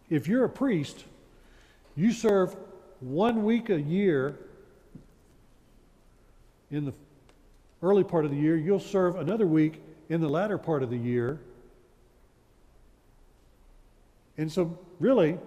If 0.09 0.27
you're 0.27 0.45
a 0.45 0.51
priest, 0.51 1.05
you 1.97 2.13
serve 2.13 2.57
one 2.99 3.45
week 3.45 3.71
a 3.71 3.81
year 3.81 4.39
in 6.71 6.85
the 6.85 6.93
early 7.83 8.05
part 8.05 8.25
of 8.25 8.31
the 8.31 8.37
year, 8.37 8.57
you'll 8.57 8.79
serve 8.79 9.17
another 9.17 9.47
week 9.47 9.83
in 10.09 10.21
the 10.21 10.29
latter 10.29 10.59
part 10.59 10.83
of 10.83 10.91
the 10.91 10.97
year. 10.97 11.41
And 14.37 14.51
so, 14.51 14.79
really, 14.99 15.39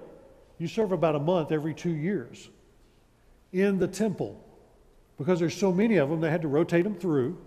you 0.58 0.68
serve 0.68 0.92
about 0.92 1.16
a 1.16 1.20
month 1.20 1.52
every 1.52 1.74
two 1.74 1.92
years 1.92 2.50
in 3.52 3.80
the 3.80 3.88
temple 3.88 4.40
because 5.18 5.40
there's 5.40 5.56
so 5.56 5.72
many 5.72 5.98
of 5.98 6.10
them, 6.10 6.22
they 6.22 6.30
had 6.30 6.42
to 6.42 6.48
rotate 6.48 6.84
them 6.84 6.96
through. 6.96 7.38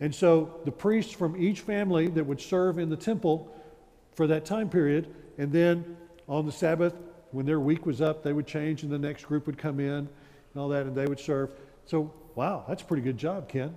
And 0.00 0.14
so, 0.14 0.60
the 0.64 0.70
priests 0.70 1.12
from 1.12 1.36
each 1.36 1.60
family 1.60 2.06
that 2.08 2.24
would 2.24 2.40
serve 2.40 2.78
in 2.78 2.88
the 2.88 2.96
temple 2.96 3.54
for 4.12 4.26
that 4.28 4.44
time 4.44 4.68
period, 4.68 5.12
and 5.38 5.52
then 5.52 5.96
on 6.28 6.46
the 6.46 6.52
Sabbath, 6.52 6.94
when 7.32 7.46
their 7.46 7.60
week 7.60 7.84
was 7.84 8.00
up, 8.00 8.22
they 8.22 8.32
would 8.32 8.46
change 8.46 8.82
and 8.82 8.92
the 8.92 8.98
next 8.98 9.24
group 9.26 9.46
would 9.46 9.58
come 9.58 9.80
in 9.80 9.90
and 9.90 10.08
all 10.56 10.68
that, 10.68 10.86
and 10.86 10.94
they 10.94 11.06
would 11.06 11.20
serve. 11.20 11.50
So, 11.84 12.12
wow, 12.34 12.64
that's 12.68 12.82
a 12.82 12.84
pretty 12.84 13.02
good 13.02 13.18
job, 13.18 13.48
Ken. 13.48 13.74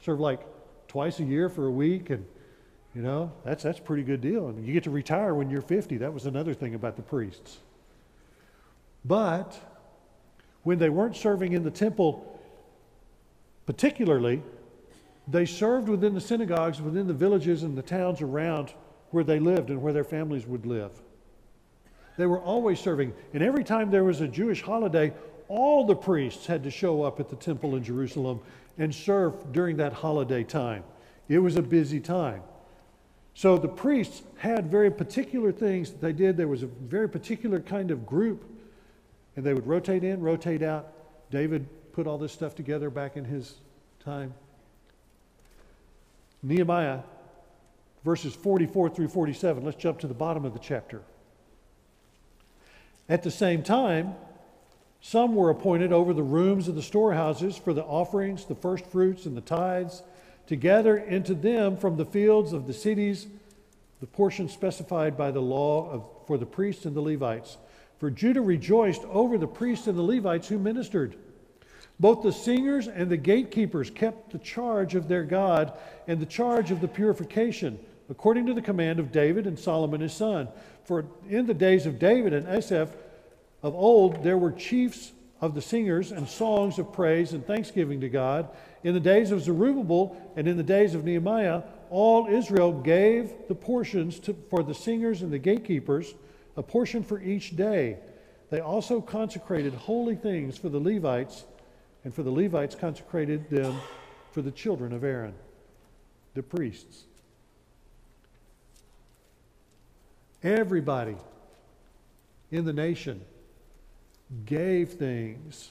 Serve 0.00 0.20
like 0.20 0.40
twice 0.86 1.18
a 1.20 1.24
year 1.24 1.48
for 1.48 1.66
a 1.66 1.70
week, 1.70 2.10
and 2.10 2.24
you 2.94 3.02
know, 3.02 3.32
that's 3.44 3.62
that's 3.62 3.78
a 3.78 3.82
pretty 3.82 4.02
good 4.02 4.20
deal. 4.20 4.48
And 4.48 4.66
you 4.66 4.72
get 4.72 4.84
to 4.84 4.90
retire 4.90 5.34
when 5.34 5.50
you're 5.50 5.62
50. 5.62 5.98
That 5.98 6.12
was 6.12 6.26
another 6.26 6.54
thing 6.54 6.74
about 6.74 6.96
the 6.96 7.02
priests. 7.02 7.58
But 9.04 9.58
when 10.62 10.78
they 10.78 10.88
weren't 10.88 11.16
serving 11.16 11.52
in 11.52 11.62
the 11.62 11.70
temple, 11.70 12.40
particularly, 13.66 14.42
they 15.30 15.44
served 15.44 15.88
within 15.88 16.14
the 16.14 16.20
synagogues, 16.20 16.80
within 16.80 17.06
the 17.06 17.14
villages 17.14 17.62
and 17.62 17.76
the 17.76 17.82
towns 17.82 18.22
around 18.22 18.72
where 19.10 19.24
they 19.24 19.38
lived 19.38 19.70
and 19.70 19.82
where 19.82 19.92
their 19.92 20.04
families 20.04 20.46
would 20.46 20.66
live. 20.66 20.92
They 22.16 22.26
were 22.26 22.40
always 22.40 22.80
serving. 22.80 23.12
And 23.32 23.42
every 23.42 23.62
time 23.62 23.90
there 23.90 24.04
was 24.04 24.20
a 24.20 24.28
Jewish 24.28 24.62
holiday, 24.62 25.12
all 25.48 25.86
the 25.86 25.94
priests 25.94 26.46
had 26.46 26.62
to 26.64 26.70
show 26.70 27.02
up 27.02 27.20
at 27.20 27.28
the 27.28 27.36
temple 27.36 27.76
in 27.76 27.84
Jerusalem 27.84 28.40
and 28.78 28.94
serve 28.94 29.52
during 29.52 29.76
that 29.76 29.92
holiday 29.92 30.44
time. 30.44 30.82
It 31.28 31.38
was 31.38 31.56
a 31.56 31.62
busy 31.62 32.00
time. 32.00 32.42
So 33.34 33.56
the 33.56 33.68
priests 33.68 34.22
had 34.38 34.70
very 34.70 34.90
particular 34.90 35.52
things 35.52 35.90
that 35.90 36.00
they 36.00 36.12
did. 36.12 36.36
There 36.36 36.48
was 36.48 36.62
a 36.62 36.66
very 36.66 37.08
particular 37.08 37.60
kind 37.60 37.90
of 37.90 38.04
group, 38.04 38.44
and 39.36 39.44
they 39.44 39.54
would 39.54 39.66
rotate 39.66 40.02
in, 40.02 40.20
rotate 40.20 40.62
out. 40.62 40.92
David 41.30 41.68
put 41.92 42.06
all 42.06 42.18
this 42.18 42.32
stuff 42.32 42.54
together 42.54 42.90
back 42.90 43.16
in 43.16 43.24
his 43.24 43.54
time. 44.00 44.34
Nehemiah, 46.42 47.00
verses 48.04 48.34
44 48.34 48.90
through 48.90 49.08
47. 49.08 49.64
Let's 49.64 49.76
jump 49.76 50.00
to 50.00 50.06
the 50.06 50.14
bottom 50.14 50.44
of 50.44 50.52
the 50.52 50.58
chapter. 50.58 51.02
At 53.08 53.22
the 53.22 53.30
same 53.30 53.62
time, 53.62 54.14
some 55.00 55.34
were 55.34 55.50
appointed 55.50 55.92
over 55.92 56.12
the 56.12 56.22
rooms 56.22 56.68
of 56.68 56.74
the 56.74 56.82
storehouses 56.82 57.56
for 57.56 57.72
the 57.72 57.84
offerings, 57.84 58.44
the 58.44 58.54
first 58.54 58.86
fruits, 58.86 59.26
and 59.26 59.36
the 59.36 59.40
tithes, 59.40 60.02
to 60.48 60.56
gather 60.56 60.96
into 60.96 61.34
them 61.34 61.76
from 61.76 61.96
the 61.96 62.04
fields 62.04 62.52
of 62.52 62.66
the 62.66 62.72
cities 62.72 63.26
the 64.00 64.06
portion 64.06 64.48
specified 64.48 65.16
by 65.16 65.30
the 65.30 65.40
law 65.40 65.90
of, 65.90 66.04
for 66.26 66.38
the 66.38 66.46
priests 66.46 66.84
and 66.84 66.94
the 66.94 67.00
Levites. 67.00 67.56
For 67.98 68.10
Judah 68.10 68.40
rejoiced 68.40 69.02
over 69.04 69.36
the 69.38 69.48
priests 69.48 69.86
and 69.88 69.98
the 69.98 70.02
Levites 70.02 70.48
who 70.48 70.58
ministered. 70.58 71.16
Both 72.00 72.22
the 72.22 72.32
singers 72.32 72.86
and 72.86 73.10
the 73.10 73.16
gatekeepers 73.16 73.90
kept 73.90 74.30
the 74.30 74.38
charge 74.38 74.94
of 74.94 75.08
their 75.08 75.24
God 75.24 75.72
and 76.06 76.20
the 76.20 76.26
charge 76.26 76.70
of 76.70 76.80
the 76.80 76.88
purification, 76.88 77.78
according 78.08 78.46
to 78.46 78.54
the 78.54 78.62
command 78.62 79.00
of 79.00 79.10
David 79.10 79.46
and 79.46 79.58
Solomon 79.58 80.00
his 80.00 80.12
son. 80.12 80.48
For 80.84 81.04
in 81.28 81.46
the 81.46 81.54
days 81.54 81.86
of 81.86 81.98
David 81.98 82.32
and 82.32 82.46
Asaph 82.46 82.90
of 83.62 83.74
old, 83.74 84.22
there 84.22 84.38
were 84.38 84.52
chiefs 84.52 85.12
of 85.40 85.54
the 85.54 85.62
singers 85.62 86.12
and 86.12 86.28
songs 86.28 86.78
of 86.78 86.92
praise 86.92 87.32
and 87.32 87.46
thanksgiving 87.46 88.00
to 88.00 88.08
God. 88.08 88.48
In 88.82 88.94
the 88.94 89.00
days 89.00 89.30
of 89.30 89.42
Zerubbabel 89.42 90.16
and 90.36 90.48
in 90.48 90.56
the 90.56 90.62
days 90.62 90.94
of 90.94 91.04
Nehemiah, 91.04 91.62
all 91.90 92.26
Israel 92.26 92.72
gave 92.72 93.32
the 93.48 93.54
portions 93.54 94.18
to, 94.20 94.36
for 94.50 94.62
the 94.62 94.74
singers 94.74 95.22
and 95.22 95.32
the 95.32 95.38
gatekeepers, 95.38 96.14
a 96.56 96.62
portion 96.62 97.02
for 97.02 97.20
each 97.20 97.56
day. 97.56 97.98
They 98.50 98.60
also 98.60 99.00
consecrated 99.00 99.74
holy 99.74 100.16
things 100.16 100.56
for 100.58 100.68
the 100.68 100.80
Levites, 100.80 101.44
and 102.04 102.14
for 102.14 102.22
the 102.22 102.30
Levites 102.30 102.74
consecrated 102.74 103.48
them 103.50 103.76
for 104.32 104.42
the 104.42 104.50
children 104.50 104.92
of 104.92 105.04
Aaron, 105.04 105.34
the 106.34 106.42
priests. 106.42 107.04
Everybody 110.42 111.16
in 112.50 112.64
the 112.64 112.72
nation 112.72 113.20
gave 114.46 114.90
things 114.90 115.70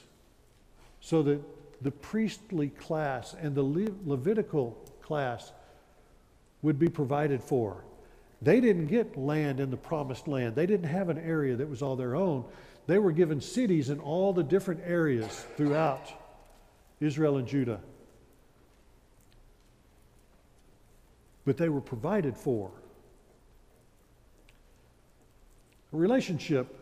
so 1.00 1.22
that 1.22 1.40
the 1.82 1.90
priestly 1.90 2.68
class 2.68 3.34
and 3.40 3.54
the 3.54 3.62
Le- 3.62 3.94
Levitical 4.04 4.76
class 5.00 5.52
would 6.62 6.78
be 6.78 6.88
provided 6.88 7.42
for. 7.42 7.84
They 8.42 8.60
didn't 8.60 8.86
get 8.86 9.16
land 9.16 9.60
in 9.60 9.70
the 9.70 9.76
promised 9.76 10.28
land. 10.28 10.54
They 10.54 10.66
didn't 10.66 10.88
have 10.88 11.08
an 11.08 11.18
area 11.18 11.56
that 11.56 11.68
was 11.68 11.82
all 11.82 11.96
their 11.96 12.14
own. 12.14 12.44
They 12.88 12.98
were 12.98 13.12
given 13.12 13.42
cities 13.42 13.90
in 13.90 14.00
all 14.00 14.32
the 14.32 14.42
different 14.42 14.80
areas 14.82 15.44
throughout 15.58 16.10
Israel 17.00 17.36
and 17.36 17.46
Judah. 17.46 17.80
But 21.44 21.58
they 21.58 21.68
were 21.68 21.82
provided 21.82 22.34
for. 22.34 22.70
A 25.92 25.96
relationship 25.98 26.74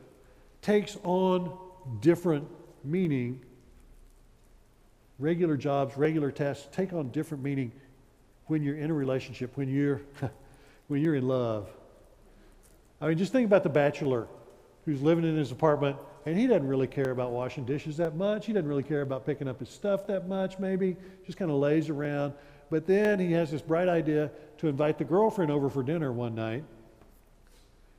takes 0.62 0.96
on 1.02 1.58
different 2.00 2.46
meaning. 2.84 3.40
Regular 5.18 5.56
jobs, 5.56 5.96
regular 5.96 6.30
tasks 6.30 6.68
take 6.70 6.92
on 6.92 7.10
different 7.10 7.42
meaning 7.42 7.72
when 8.46 8.62
you're 8.62 8.78
in 8.78 8.92
a 8.92 8.94
relationship, 8.94 9.56
when 9.56 9.68
you're 9.68 10.02
when 10.86 11.02
you're 11.02 11.16
in 11.16 11.26
love. 11.26 11.68
I 13.00 13.08
mean, 13.08 13.18
just 13.18 13.32
think 13.32 13.46
about 13.46 13.64
the 13.64 13.70
bachelor 13.70 14.28
who's 14.86 15.02
living 15.02 15.24
in 15.24 15.36
his 15.36 15.52
apartment 15.52 15.98
and 16.26 16.36
he 16.36 16.46
doesn't 16.46 16.66
really 16.66 16.86
care 16.86 17.10
about 17.10 17.30
washing 17.30 17.64
dishes 17.64 17.96
that 17.98 18.16
much. 18.16 18.46
He 18.46 18.52
doesn't 18.52 18.68
really 18.68 18.82
care 18.82 19.02
about 19.02 19.24
picking 19.24 19.46
up 19.46 19.60
his 19.60 19.68
stuff 19.68 20.06
that 20.08 20.26
much, 20.26 20.58
maybe. 20.58 20.96
Just 21.24 21.38
kind 21.38 21.50
of 21.50 21.58
lays 21.58 21.88
around. 21.88 22.32
But 22.68 22.84
then 22.86 23.20
he 23.20 23.30
has 23.32 23.52
this 23.52 23.62
bright 23.62 23.88
idea 23.88 24.30
to 24.58 24.66
invite 24.66 24.98
the 24.98 25.04
girlfriend 25.04 25.52
over 25.52 25.70
for 25.70 25.84
dinner 25.84 26.12
one 26.12 26.34
night. 26.34 26.64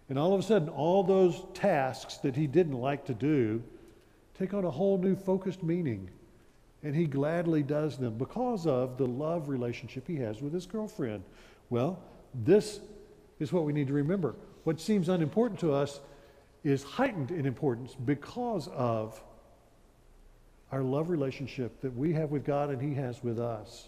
And 0.10 0.20
all 0.20 0.34
of 0.34 0.42
a 0.42 0.44
sudden, 0.44 0.68
all 0.68 1.04
those 1.04 1.46
tasks 1.54 2.18
that 2.18 2.36
he 2.36 2.48
didn't 2.48 2.74
like 2.74 3.06
to 3.06 3.14
do 3.14 3.64
take 4.38 4.54
on 4.54 4.66
a 4.66 4.72
whole 4.72 4.98
new 4.98 5.16
focused 5.16 5.64
meaning. 5.64 6.10
And 6.84 6.94
he 6.94 7.06
gladly 7.06 7.64
does 7.64 7.98
them 7.98 8.18
because 8.18 8.68
of 8.68 8.98
the 8.98 9.08
love 9.08 9.48
relationship 9.48 10.06
he 10.06 10.18
has 10.18 10.42
with 10.42 10.54
his 10.54 10.66
girlfriend. 10.66 11.24
Well, 11.70 12.00
this 12.34 12.82
is 13.40 13.54
what 13.54 13.64
we 13.64 13.72
need 13.72 13.88
to 13.88 13.94
remember. 13.94 14.36
What 14.66 14.82
seems 14.82 15.08
unimportant 15.08 15.62
to 15.62 15.72
us 15.72 16.02
is 16.68 16.84
heightened 16.84 17.32
in 17.32 17.46
importance 17.46 17.96
because 17.96 18.68
of 18.70 19.22
our 20.72 20.84
love 20.84 21.10
relationship 21.10 21.80
that 21.82 21.96
we 21.96 22.12
have 22.12 22.30
with 22.30 22.44
God 22.44 22.70
and 22.70 22.82
He 22.82 22.94
has 22.96 23.24
with 23.24 23.40
us. 23.40 23.88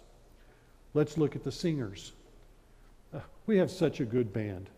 Let's 0.93 1.17
look 1.17 1.35
at 1.35 1.43
the 1.43 1.51
singers. 1.51 2.13
Uh, 3.13 3.19
we 3.47 3.57
have 3.57 3.69
such 3.69 3.99
a 3.99 4.05
good 4.05 4.31
band. 4.31 4.69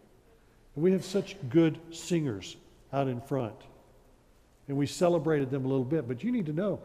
And 0.75 0.83
We 0.83 0.91
have 0.93 1.05
such 1.05 1.35
good 1.49 1.77
singers 1.91 2.57
out 2.91 3.07
in 3.07 3.21
front. 3.21 3.55
And 4.67 4.77
we 4.77 4.87
celebrated 4.87 5.51
them 5.51 5.65
a 5.65 5.67
little 5.67 5.85
bit. 5.85 6.07
But 6.07 6.23
you 6.23 6.31
need 6.31 6.47
to 6.47 6.53
know 6.53 6.79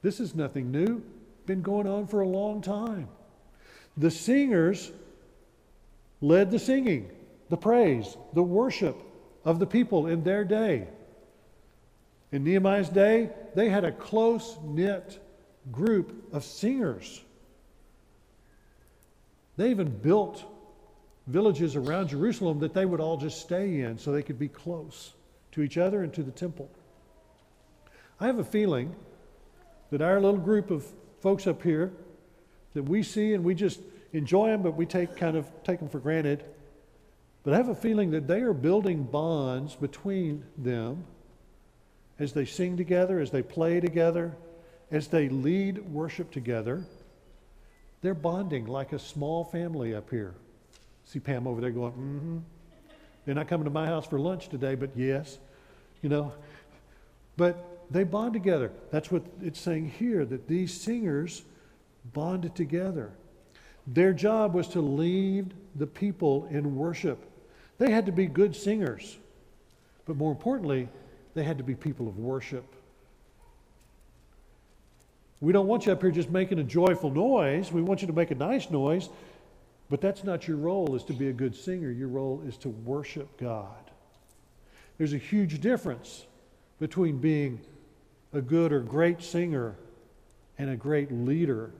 this 0.00 0.18
is 0.18 0.34
nothing 0.34 0.70
new, 0.70 1.02
been 1.44 1.60
going 1.60 1.86
on 1.86 2.06
for 2.06 2.22
a 2.22 2.28
long 2.28 2.62
time. 2.62 3.08
The 3.98 4.10
singers 4.10 4.92
led 6.22 6.50
the 6.50 6.58
singing, 6.58 7.10
the 7.50 7.56
praise, 7.58 8.16
the 8.32 8.42
worship 8.42 8.96
of 9.48 9.58
the 9.58 9.66
people 9.66 10.08
in 10.08 10.22
their 10.24 10.44
day. 10.44 10.86
In 12.32 12.44
Nehemiah's 12.44 12.90
day, 12.90 13.30
they 13.54 13.70
had 13.70 13.82
a 13.82 13.90
close 13.90 14.58
knit 14.62 15.18
group 15.72 16.28
of 16.34 16.44
singers. 16.44 17.22
They 19.56 19.70
even 19.70 19.88
built 19.88 20.44
villages 21.26 21.76
around 21.76 22.08
Jerusalem 22.08 22.58
that 22.58 22.74
they 22.74 22.84
would 22.84 23.00
all 23.00 23.16
just 23.16 23.40
stay 23.40 23.80
in 23.80 23.96
so 23.96 24.12
they 24.12 24.22
could 24.22 24.38
be 24.38 24.48
close 24.48 25.14
to 25.52 25.62
each 25.62 25.78
other 25.78 26.02
and 26.02 26.12
to 26.12 26.22
the 26.22 26.30
temple. 26.30 26.70
I 28.20 28.26
have 28.26 28.38
a 28.38 28.44
feeling 28.44 28.94
that 29.90 30.02
our 30.02 30.20
little 30.20 30.38
group 30.38 30.70
of 30.70 30.84
folks 31.20 31.46
up 31.46 31.62
here 31.62 31.90
that 32.74 32.82
we 32.82 33.02
see 33.02 33.32
and 33.32 33.42
we 33.42 33.54
just 33.54 33.80
enjoy 34.12 34.48
them, 34.48 34.60
but 34.60 34.72
we 34.72 34.84
take 34.84 35.16
kind 35.16 35.38
of 35.38 35.50
take 35.64 35.78
them 35.78 35.88
for 35.88 36.00
granted. 36.00 36.44
But 37.48 37.54
I 37.54 37.56
have 37.56 37.70
a 37.70 37.74
feeling 37.74 38.10
that 38.10 38.26
they 38.26 38.42
are 38.42 38.52
building 38.52 39.04
bonds 39.04 39.74
between 39.74 40.44
them 40.58 41.06
as 42.18 42.34
they 42.34 42.44
sing 42.44 42.76
together, 42.76 43.20
as 43.20 43.30
they 43.30 43.40
play 43.40 43.80
together, 43.80 44.36
as 44.90 45.08
they 45.08 45.30
lead 45.30 45.78
worship 45.78 46.30
together. 46.30 46.84
They're 48.02 48.12
bonding 48.12 48.66
like 48.66 48.92
a 48.92 48.98
small 48.98 49.44
family 49.44 49.94
up 49.94 50.10
here. 50.10 50.34
See 51.06 51.20
Pam 51.20 51.46
over 51.46 51.62
there 51.62 51.70
going, 51.70 51.92
mm 51.92 52.20
hmm. 52.20 52.38
They're 53.24 53.34
not 53.34 53.48
coming 53.48 53.64
to 53.64 53.70
my 53.70 53.86
house 53.86 54.06
for 54.06 54.20
lunch 54.20 54.50
today, 54.50 54.74
but 54.74 54.90
yes, 54.94 55.38
you 56.02 56.10
know. 56.10 56.34
But 57.38 57.86
they 57.90 58.04
bond 58.04 58.34
together. 58.34 58.72
That's 58.90 59.10
what 59.10 59.22
it's 59.40 59.58
saying 59.58 59.92
here, 59.98 60.26
that 60.26 60.48
these 60.48 60.78
singers 60.78 61.44
bonded 62.12 62.54
together. 62.54 63.12
Their 63.86 64.12
job 64.12 64.52
was 64.52 64.68
to 64.68 64.82
lead 64.82 65.54
the 65.76 65.86
people 65.86 66.46
in 66.50 66.76
worship. 66.76 67.24
They 67.78 67.90
had 67.90 68.06
to 68.06 68.12
be 68.12 68.26
good 68.26 68.54
singers, 68.54 69.16
but 70.04 70.16
more 70.16 70.32
importantly, 70.32 70.88
they 71.34 71.44
had 71.44 71.58
to 71.58 71.64
be 71.64 71.74
people 71.74 72.08
of 72.08 72.18
worship. 72.18 72.64
We 75.40 75.52
don't 75.52 75.68
want 75.68 75.86
you 75.86 75.92
up 75.92 76.02
here 76.02 76.10
just 76.10 76.30
making 76.30 76.58
a 76.58 76.64
joyful 76.64 77.10
noise. 77.10 77.70
We 77.70 77.80
want 77.80 78.00
you 78.00 78.08
to 78.08 78.12
make 78.12 78.32
a 78.32 78.34
nice 78.34 78.70
noise, 78.70 79.08
but 79.88 80.00
that's 80.00 80.24
not 80.24 80.48
your 80.48 80.56
role 80.56 80.96
is 80.96 81.04
to 81.04 81.12
be 81.12 81.28
a 81.28 81.32
good 81.32 81.54
singer. 81.54 81.90
Your 81.92 82.08
role 82.08 82.42
is 82.44 82.56
to 82.58 82.68
worship 82.68 83.38
God. 83.38 83.90
There's 84.96 85.12
a 85.12 85.18
huge 85.18 85.60
difference 85.60 86.26
between 86.80 87.18
being 87.18 87.60
a 88.32 88.40
good 88.40 88.72
or 88.72 88.80
great 88.80 89.22
singer 89.22 89.76
and 90.58 90.70
a 90.70 90.76
great 90.76 91.12
leader 91.12 91.70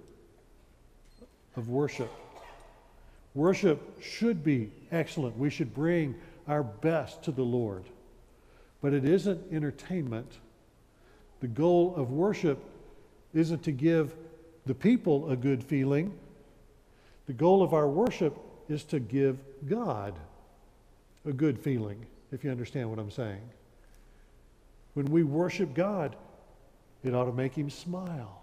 of 1.56 1.68
worship. 1.68 2.12
Worship 3.34 4.00
should 4.00 4.44
be 4.44 4.70
excellent. 4.90 5.36
We 5.38 5.50
should 5.50 5.74
bring 5.74 6.14
our 6.46 6.62
best 6.62 7.22
to 7.24 7.32
the 7.32 7.42
Lord. 7.42 7.84
But 8.80 8.94
it 8.94 9.04
isn't 9.04 9.52
entertainment. 9.52 10.38
The 11.40 11.48
goal 11.48 11.94
of 11.96 12.10
worship 12.10 12.58
isn't 13.34 13.62
to 13.64 13.72
give 13.72 14.14
the 14.66 14.74
people 14.74 15.30
a 15.30 15.36
good 15.36 15.62
feeling. 15.62 16.12
The 17.26 17.32
goal 17.32 17.62
of 17.62 17.74
our 17.74 17.88
worship 17.88 18.36
is 18.68 18.84
to 18.84 19.00
give 19.00 19.38
God 19.68 20.14
a 21.26 21.32
good 21.32 21.58
feeling, 21.58 22.04
if 22.32 22.44
you 22.44 22.50
understand 22.50 22.88
what 22.90 22.98
I'm 22.98 23.10
saying. 23.10 23.42
When 24.94 25.06
we 25.06 25.22
worship 25.22 25.74
God, 25.74 26.16
it 27.04 27.14
ought 27.14 27.26
to 27.26 27.32
make 27.32 27.54
him 27.54 27.70
smile. 27.70 28.42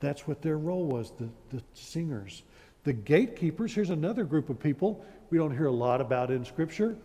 That's 0.00 0.26
what 0.26 0.42
their 0.42 0.58
role 0.58 0.84
was, 0.84 1.12
the, 1.18 1.28
the 1.56 1.62
singers. 1.74 2.42
The 2.84 2.92
gatekeepers, 2.92 3.74
here's 3.74 3.90
another 3.90 4.24
group 4.24 4.50
of 4.50 4.58
people 4.58 5.04
we 5.30 5.38
don't 5.38 5.56
hear 5.56 5.66
a 5.66 5.72
lot 5.72 6.00
about 6.00 6.30
in 6.30 6.44
Scripture. 6.44 6.96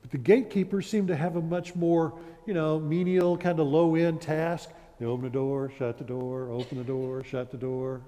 But 0.00 0.10
the 0.10 0.18
gatekeepers 0.18 0.88
seem 0.88 1.06
to 1.06 1.16
have 1.16 1.36
a 1.36 1.40
much 1.40 1.76
more, 1.76 2.18
you 2.44 2.54
know, 2.54 2.80
menial, 2.80 3.36
kind 3.36 3.60
of 3.60 3.68
low 3.68 3.94
end 3.94 4.20
task. 4.20 4.70
They 4.98 5.06
open 5.06 5.24
the 5.24 5.30
door, 5.30 5.70
shut 5.78 5.98
the 5.98 6.04
door, 6.04 6.50
open 6.50 6.78
the 6.78 6.84
door, 6.84 7.22
shut 7.24 7.50
the 7.50 7.56
door. 7.56 8.00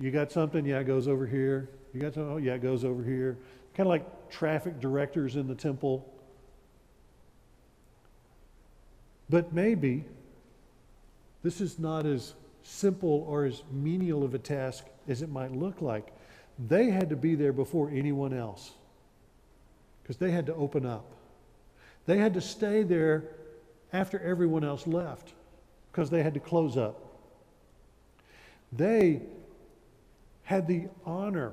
You 0.00 0.10
got 0.10 0.30
something? 0.30 0.64
Yeah, 0.64 0.80
it 0.80 0.84
goes 0.84 1.08
over 1.08 1.26
here. 1.26 1.68
You 1.92 2.00
got 2.00 2.14
something? 2.14 2.32
Oh, 2.32 2.36
yeah, 2.36 2.54
it 2.54 2.62
goes 2.62 2.84
over 2.84 3.02
here. 3.02 3.38
Kind 3.74 3.86
of 3.86 3.90
like 3.90 4.30
traffic 4.30 4.78
directors 4.80 5.34
in 5.34 5.48
the 5.48 5.54
temple. 5.54 6.08
But 9.28 9.52
maybe 9.52 10.04
this 11.42 11.60
is 11.60 11.78
not 11.78 12.06
as 12.06 12.34
simple 12.62 13.24
or 13.28 13.44
as 13.44 13.62
menial 13.70 14.24
of 14.24 14.34
a 14.34 14.38
task 14.38 14.84
as 15.08 15.22
it 15.22 15.30
might 15.30 15.52
look 15.52 15.80
like. 15.80 16.12
They 16.68 16.90
had 16.90 17.10
to 17.10 17.16
be 17.16 17.34
there 17.34 17.52
before 17.52 17.90
anyone 17.90 18.32
else 18.32 18.72
because 20.02 20.16
they 20.16 20.30
had 20.30 20.46
to 20.46 20.54
open 20.54 20.86
up. 20.86 21.04
They 22.06 22.18
had 22.18 22.34
to 22.34 22.40
stay 22.40 22.82
there 22.82 23.24
after 23.92 24.18
everyone 24.20 24.64
else 24.64 24.86
left 24.86 25.32
because 25.90 26.10
they 26.10 26.22
had 26.22 26.34
to 26.34 26.40
close 26.40 26.76
up. 26.76 27.00
They 28.72 29.22
had 30.44 30.66
the 30.66 30.84
honor 31.04 31.52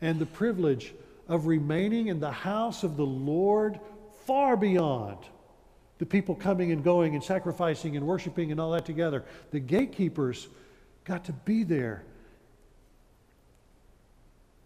and 0.00 0.18
the 0.18 0.26
privilege 0.26 0.94
of 1.28 1.46
remaining 1.46 2.08
in 2.08 2.20
the 2.20 2.30
house 2.30 2.82
of 2.82 2.96
the 2.96 3.06
Lord 3.06 3.78
far 4.26 4.56
beyond 4.56 5.18
the 6.00 6.06
people 6.06 6.34
coming 6.34 6.72
and 6.72 6.82
going 6.82 7.14
and 7.14 7.22
sacrificing 7.22 7.94
and 7.94 8.06
worshiping 8.06 8.50
and 8.50 8.58
all 8.58 8.70
that 8.70 8.86
together. 8.86 9.22
The 9.50 9.60
gatekeepers 9.60 10.48
got 11.04 11.26
to 11.26 11.32
be 11.32 11.62
there. 11.62 12.04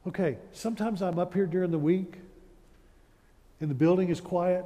Okay, 0.06 0.38
sometimes 0.52 1.02
I'm 1.02 1.18
up 1.18 1.34
here 1.34 1.46
during 1.46 1.72
the 1.72 1.78
week 1.78 2.18
and 3.60 3.68
the 3.68 3.74
building 3.74 4.10
is 4.10 4.20
quiet, 4.20 4.64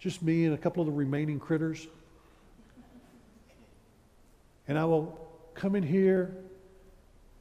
just 0.00 0.22
me 0.22 0.44
and 0.44 0.54
a 0.54 0.58
couple 0.58 0.82
of 0.82 0.86
the 0.86 0.92
remaining 0.92 1.38
critters. 1.38 1.86
And 4.66 4.76
I 4.76 4.84
will 4.86 5.24
come 5.54 5.76
in 5.76 5.84
here 5.84 6.34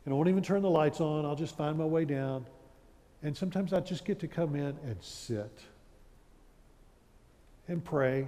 and 0.06 0.14
I 0.14 0.16
won't 0.16 0.30
even 0.30 0.44
turn 0.44 0.62
the 0.62 0.70
lights 0.70 1.02
on. 1.02 1.26
I'll 1.26 1.36
just 1.36 1.58
find 1.58 1.80
my 1.80 1.86
way 1.86 2.06
down. 2.06 2.46
And 3.24 3.36
sometimes 3.36 3.74
I 3.74 3.80
just 3.80 4.06
get 4.06 4.20
to 4.20 4.28
come 4.28 4.56
in 4.56 4.78
and 4.86 4.98
sit 5.02 5.64
and 7.68 7.84
pray 7.84 8.28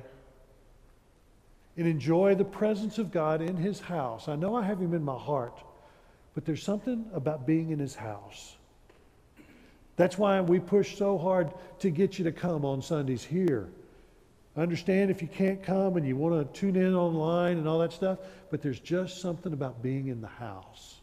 and 1.78 1.88
enjoy 1.88 2.36
the 2.36 2.46
presence 2.46 2.98
of 2.98 3.12
God 3.12 3.42
in 3.42 3.56
His 3.56 3.80
house. 3.80 4.28
I 4.28 4.36
know 4.36 4.56
I 4.56 4.64
have 4.64 4.80
Him 4.80 4.94
in 4.94 5.04
my 5.04 5.18
heart, 5.18 5.58
but 6.36 6.46
there's 6.46 6.64
something 6.64 7.06
about 7.14 7.48
being 7.48 7.72
in 7.72 7.80
His 7.80 7.96
house 7.96 8.56
That's 10.00 10.18
why 10.18 10.40
we 10.40 10.60
push 10.62 10.98
so 10.98 11.18
hard 11.18 11.52
to 11.80 11.90
get 11.90 12.18
you 12.18 12.24
to 12.24 12.32
come 12.32 12.64
on 12.64 12.82
Sundays 12.82 13.22
here. 13.22 13.68
I 14.56 14.62
understand 14.62 15.12
if 15.12 15.22
you 15.22 15.28
can't 15.28 15.62
come 15.62 15.98
and 15.98 16.08
you 16.08 16.16
want 16.16 16.54
to 16.54 16.60
tune 16.60 16.78
in 16.78 16.96
online 16.96 17.58
and 17.58 17.68
all 17.68 17.80
that 17.80 17.92
stuff, 17.92 18.18
but 18.50 18.62
there's 18.62 18.80
just 18.80 19.20
something 19.20 19.52
about 19.52 19.84
being 19.84 20.08
in 20.08 20.22
the 20.22 20.28
house. 20.28 21.02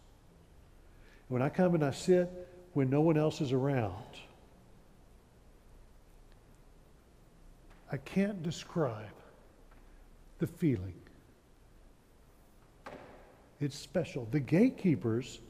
When 1.28 1.42
I 1.42 1.50
come 1.50 1.74
and 1.74 1.84
I 1.84 1.90
sit 1.90 2.30
when 2.72 2.88
no 2.88 3.02
one 3.02 3.18
else 3.18 3.42
is 3.42 3.52
around, 3.52 3.92
I 7.90 7.96
can't 7.98 8.42
describe 8.42 9.04
the 10.38 10.46
feeling. 10.46 10.94
It's 13.60 13.78
special. 13.78 14.26
The 14.30 14.40
gatekeepers 14.40 15.40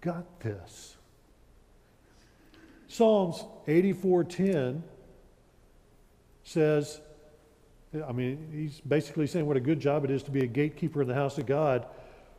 got 0.00 0.40
this. 0.40 0.96
Psalms 2.88 3.44
84:10 3.66 4.82
says, 6.44 7.00
I 8.06 8.12
mean, 8.12 8.48
he's 8.52 8.80
basically 8.80 9.26
saying 9.26 9.46
what 9.46 9.56
a 9.56 9.60
good 9.60 9.80
job 9.80 10.04
it 10.04 10.10
is 10.10 10.22
to 10.24 10.30
be 10.30 10.40
a 10.40 10.46
gatekeeper 10.46 11.02
in 11.02 11.08
the 11.08 11.14
house 11.14 11.38
of 11.38 11.46
God. 11.46 11.86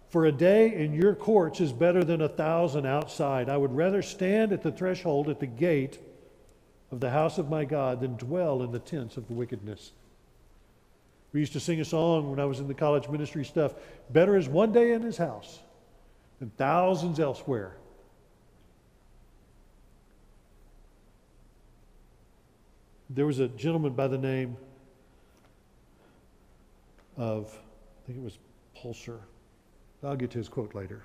For 0.10 0.26
a 0.26 0.32
day 0.32 0.76
in 0.76 0.94
your 0.94 1.16
courts 1.16 1.60
is 1.60 1.72
better 1.72 2.04
than 2.04 2.22
a 2.22 2.30
thousand 2.30 2.86
outside. 2.86 3.50
I 3.50 3.58
would 3.58 3.76
rather 3.76 4.02
stand 4.02 4.52
at 4.52 4.62
the 4.62 4.72
threshold 4.72 5.30
at 5.30 5.40
the 5.40 5.48
gate 5.48 6.00
of 6.94 7.00
the 7.00 7.10
house 7.10 7.40
of 7.40 7.50
my 7.50 7.66
God 7.66 8.02
than 8.02 8.16
dwell 8.18 8.62
in 8.62 8.72
the 8.72 8.78
tents 8.78 9.18
of 9.18 9.28
the 9.28 9.34
wickedness. 9.34 9.94
We 11.34 11.40
used 11.40 11.54
to 11.54 11.60
sing 11.60 11.82
a 11.82 11.86
song 11.86 12.30
when 12.30 12.40
I 12.40 12.46
was 12.46 12.60
in 12.60 12.68
the 12.68 12.76
college 12.76 13.10
ministry 13.10 13.44
stuff 13.44 13.74
Better 14.12 14.38
is 14.38 14.48
one 14.48 14.72
day 14.72 14.92
in 14.92 15.02
his 15.02 15.18
house 15.18 15.60
than 16.40 16.52
thousands 16.52 17.20
elsewhere. 17.20 17.78
There 23.10 23.26
was 23.26 23.40
a 23.40 23.48
gentleman 23.48 23.94
by 23.94 24.08
the 24.08 24.20
name 24.20 24.56
of, 27.18 27.48
I 28.04 28.06
think 28.06 28.20
it 28.20 28.24
was 28.24 28.38
Pulser. 28.78 29.20
I'll 30.04 30.16
get 30.16 30.30
to 30.32 30.38
his 30.38 30.50
quote 30.50 30.76
later. 30.76 31.02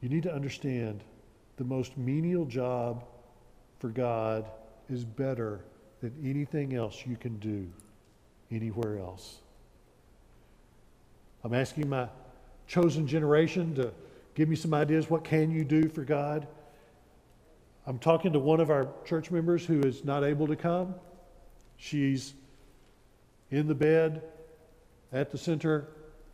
You 0.00 0.08
need 0.08 0.22
to 0.22 0.32
understand 0.32 1.02
the 1.56 1.64
most 1.64 1.96
menial 1.96 2.44
job 2.44 3.04
for 3.78 3.88
God 3.88 4.50
is 4.88 5.04
better 5.04 5.64
than 6.00 6.14
anything 6.24 6.74
else 6.74 7.04
you 7.06 7.16
can 7.16 7.38
do 7.38 7.70
anywhere 8.50 8.98
else. 8.98 9.38
I'm 11.42 11.54
asking 11.54 11.88
my 11.88 12.08
chosen 12.66 13.06
generation 13.06 13.74
to 13.74 13.92
give 14.34 14.48
me 14.48 14.56
some 14.56 14.74
ideas. 14.74 15.10
What 15.10 15.24
can 15.24 15.50
you 15.50 15.64
do 15.64 15.88
for 15.88 16.02
God? 16.02 16.46
I'm 17.86 17.98
talking 17.98 18.32
to 18.32 18.38
one 18.38 18.60
of 18.60 18.70
our 18.70 18.88
church 19.04 19.30
members 19.30 19.64
who 19.64 19.80
is 19.80 20.04
not 20.04 20.24
able 20.24 20.46
to 20.46 20.56
come. 20.56 20.94
She's 21.76 22.34
in 23.50 23.68
the 23.68 23.74
bed 23.74 24.22
at 25.12 25.30
the 25.30 25.38
center, 25.38 25.88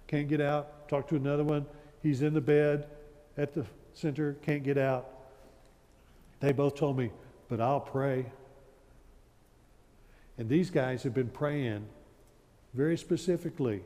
can't 0.07 0.29
get 0.29 0.41
out. 0.41 0.89
Talk 0.89 1.09
to 1.09 1.17
another 1.17 1.45
one. 1.45 1.67
He's 2.03 2.23
in 2.23 2.35
the 2.35 2.41
bed 2.41 2.89
at 3.37 3.53
the 3.53 3.65
center, 3.95 4.35
can't 4.43 4.63
get 4.63 4.79
out. 4.79 5.09
They 6.41 6.53
both 6.53 6.77
told 6.77 6.97
me, 6.97 7.11
but 7.49 7.61
I'll 7.61 7.81
pray. 7.81 8.27
And 10.39 10.49
these 10.49 10.71
guys 10.71 11.03
have 11.03 11.15
been 11.15 11.29
praying 11.29 11.87
very 12.73 12.97
specifically 12.97 13.83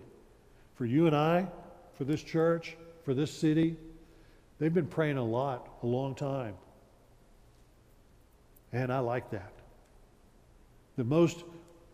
for 0.75 0.85
you 0.85 1.07
and 1.07 1.17
I, 1.17 1.49
for 1.97 2.05
this 2.05 2.23
church, 2.23 2.77
for 3.05 3.15
this 3.15 3.33
city. 3.33 3.77
They've 4.59 4.73
been 4.73 4.87
praying 4.87 5.17
a 5.17 5.25
lot, 5.25 5.69
a 5.83 5.87
long 5.87 6.15
time. 6.15 6.55
And 8.73 8.93
I 8.93 9.01
like 9.01 9.31
that. 9.31 9.53
The 10.97 11.05
most 11.05 11.43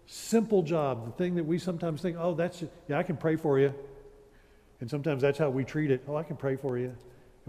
simple 0.07 0.62
job, 0.62 1.07
the 1.07 1.12
thing 1.12 1.37
that 1.37 1.44
we 1.44 1.59
sometimes 1.59 2.03
think, 2.03 2.16
oh, 2.18 2.35
that's, 2.35 2.62
yeah, 2.88 2.99
I 2.99 3.03
can 3.03 3.16
pray 3.16 3.37
for 3.37 3.59
you. 3.59 3.75
And 4.81 4.90
sometimes 4.90 5.23
that's 5.23 5.38
how 5.38 5.51
we 5.51 5.64
treat 5.64 5.90
it. 5.90 6.03
Oh, 6.09 6.16
I 6.16 6.23
can 6.23 6.37
pray 6.37 6.57
for 6.57 6.79
you. 6.79 6.94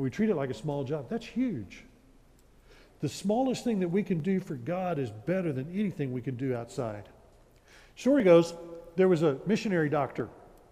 And 0.01 0.05
we 0.05 0.09
treat 0.09 0.31
it 0.31 0.35
like 0.35 0.49
a 0.49 0.55
small 0.55 0.83
job. 0.83 1.11
That's 1.11 1.27
huge. 1.27 1.83
The 3.01 3.07
smallest 3.07 3.63
thing 3.63 3.81
that 3.81 3.89
we 3.89 4.01
can 4.01 4.17
do 4.17 4.39
for 4.39 4.55
God 4.55 4.97
is 4.97 5.11
better 5.11 5.53
than 5.53 5.71
anything 5.71 6.11
we 6.11 6.23
can 6.23 6.35
do 6.37 6.55
outside. 6.55 7.03
Story 7.95 8.23
goes, 8.23 8.55
there 8.95 9.07
was 9.07 9.21
a 9.21 9.37
missionary 9.45 9.89
doctor. 9.89 10.27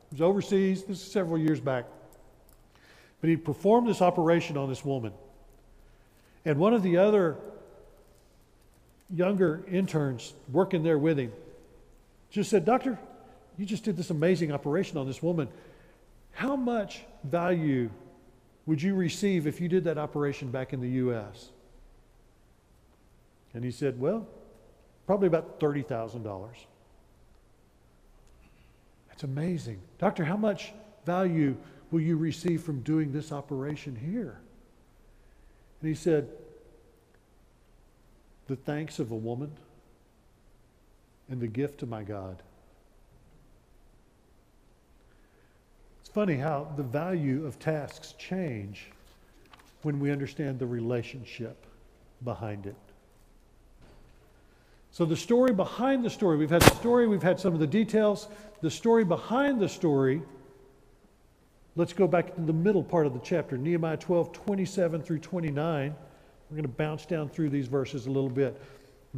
He 0.10 0.16
was 0.16 0.22
overseas, 0.24 0.84
this 0.84 1.00
is 1.00 1.12
several 1.12 1.38
years 1.38 1.60
back. 1.60 1.86
But 3.22 3.30
he 3.30 3.38
performed 3.38 3.88
this 3.88 4.02
operation 4.02 4.58
on 4.58 4.68
this 4.68 4.84
woman. 4.84 5.14
And 6.44 6.58
one 6.58 6.74
of 6.74 6.82
the 6.82 6.98
other 6.98 7.38
younger 9.16 9.64
interns 9.70 10.34
working 10.52 10.82
there 10.82 10.98
with 10.98 11.20
him 11.20 11.32
just 12.32 12.50
said, 12.50 12.66
Doctor, 12.66 12.98
you 13.60 13.68
just 13.68 13.84
did 13.84 13.96
this 13.96 14.10
amazing 14.10 14.52
operation 14.52 14.98
on 14.98 15.06
this 15.06 15.22
woman. 15.22 15.50
How 16.32 16.56
much 16.56 17.02
value 17.24 17.92
would 18.70 18.84
you 18.84 18.94
receive 18.94 19.48
if 19.48 19.60
you 19.60 19.68
did 19.68 19.84
that 19.86 19.98
operation 19.98 20.52
back 20.52 20.74
in 20.74 20.80
the 20.80 20.90
U.S.? 20.90 21.50
And 23.56 23.64
he 23.64 23.72
said, 23.72 24.00
Well, 24.00 24.28
probably 25.08 25.26
about 25.26 25.60
$30,000. 25.60 26.50
That's 29.08 29.24
amazing. 29.24 29.80
Doctor, 29.98 30.24
how 30.24 30.38
much 30.38 30.72
value 31.04 31.58
will 31.90 32.02
you 32.02 32.16
receive 32.16 32.62
from 32.62 32.82
doing 32.82 33.12
this 33.12 33.32
operation 33.32 33.96
here? 33.96 34.40
And 35.82 35.90
he 35.90 35.96
said, 35.96 36.30
The 38.46 38.56
thanks 38.56 39.00
of 39.00 39.10
a 39.10 39.16
woman 39.16 39.50
and 41.28 41.42
the 41.42 41.48
gift 41.48 41.82
of 41.82 41.90
my 41.90 42.04
God. 42.04 42.44
Funny 46.20 46.36
how 46.36 46.68
the 46.76 46.84
value 46.84 47.46
of 47.46 47.58
tasks 47.60 48.14
change 48.18 48.88
when 49.84 50.02
we 50.02 50.12
understand 50.12 50.60
the 50.60 50.68
relationship 50.68 51.66
behind 52.26 52.66
it. 52.66 52.76
So, 54.92 55.06
the 55.06 55.16
story 55.16 55.54
behind 55.54 56.04
the 56.04 56.10
story, 56.10 56.36
we've 56.36 56.50
had 56.50 56.62
the 56.62 56.76
story, 56.76 57.08
we've 57.08 57.24
had 57.24 57.40
some 57.40 57.54
of 57.54 57.62
the 57.62 57.68
details. 57.68 58.28
The 58.60 58.70
story 58.70 59.06
behind 59.06 59.62
the 59.62 59.70
story, 59.70 60.22
let's 61.78 61.94
go 61.94 62.06
back 62.06 62.36
to 62.36 62.42
the 62.42 62.52
middle 62.52 62.84
part 62.84 63.06
of 63.06 63.14
the 63.14 63.22
chapter, 63.24 63.58
Nehemiah 63.58 63.96
12, 63.96 64.34
27 64.34 65.02
through 65.02 65.20
29. 65.20 65.96
We're 66.50 66.54
going 66.54 66.64
to 66.64 66.68
bounce 66.68 67.06
down 67.06 67.30
through 67.30 67.50
these 67.52 67.68
verses 67.68 68.08
a 68.08 68.12
little 68.12 68.30
bit. 68.30 68.62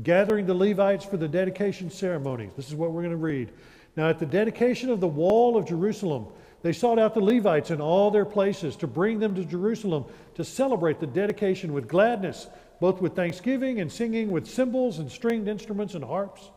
Gathering 0.03 0.45
the 0.45 0.53
Levites 0.53 1.03
for 1.03 1.17
the 1.17 1.27
dedication 1.27 1.89
ceremony. 1.89 2.51
This 2.55 2.67
is 2.67 2.75
what 2.75 2.91
we're 2.91 3.01
going 3.01 3.09
to 3.09 3.17
read. 3.17 3.51
Now, 3.95 4.07
at 4.07 4.19
the 4.19 4.27
dedication 4.27 4.91
of 4.91 4.99
the 4.99 5.07
wall 5.07 5.57
of 5.57 5.65
Jerusalem, 5.65 6.27
they 6.63 6.73
sought 6.73 6.99
out 6.99 7.13
the 7.13 7.21
Levites 7.21 7.71
in 7.71 7.81
all 7.81 8.11
their 8.11 8.25
places 8.25 8.75
to 8.77 8.87
bring 8.87 9.19
them 9.19 9.35
to 9.35 9.45
Jerusalem 9.45 10.05
to 10.35 10.43
celebrate 10.43 10.99
the 10.99 11.07
dedication 11.07 11.73
with 11.73 11.87
gladness 11.87 12.47
both 12.81 12.99
with 12.99 13.15
thanksgiving 13.15 13.79
and 13.79 13.91
singing 13.91 14.31
with 14.31 14.47
cymbals 14.47 14.97
and 14.97 15.09
stringed 15.09 15.47
instruments 15.47 15.93
and 15.93 16.03
harps. 16.03 16.49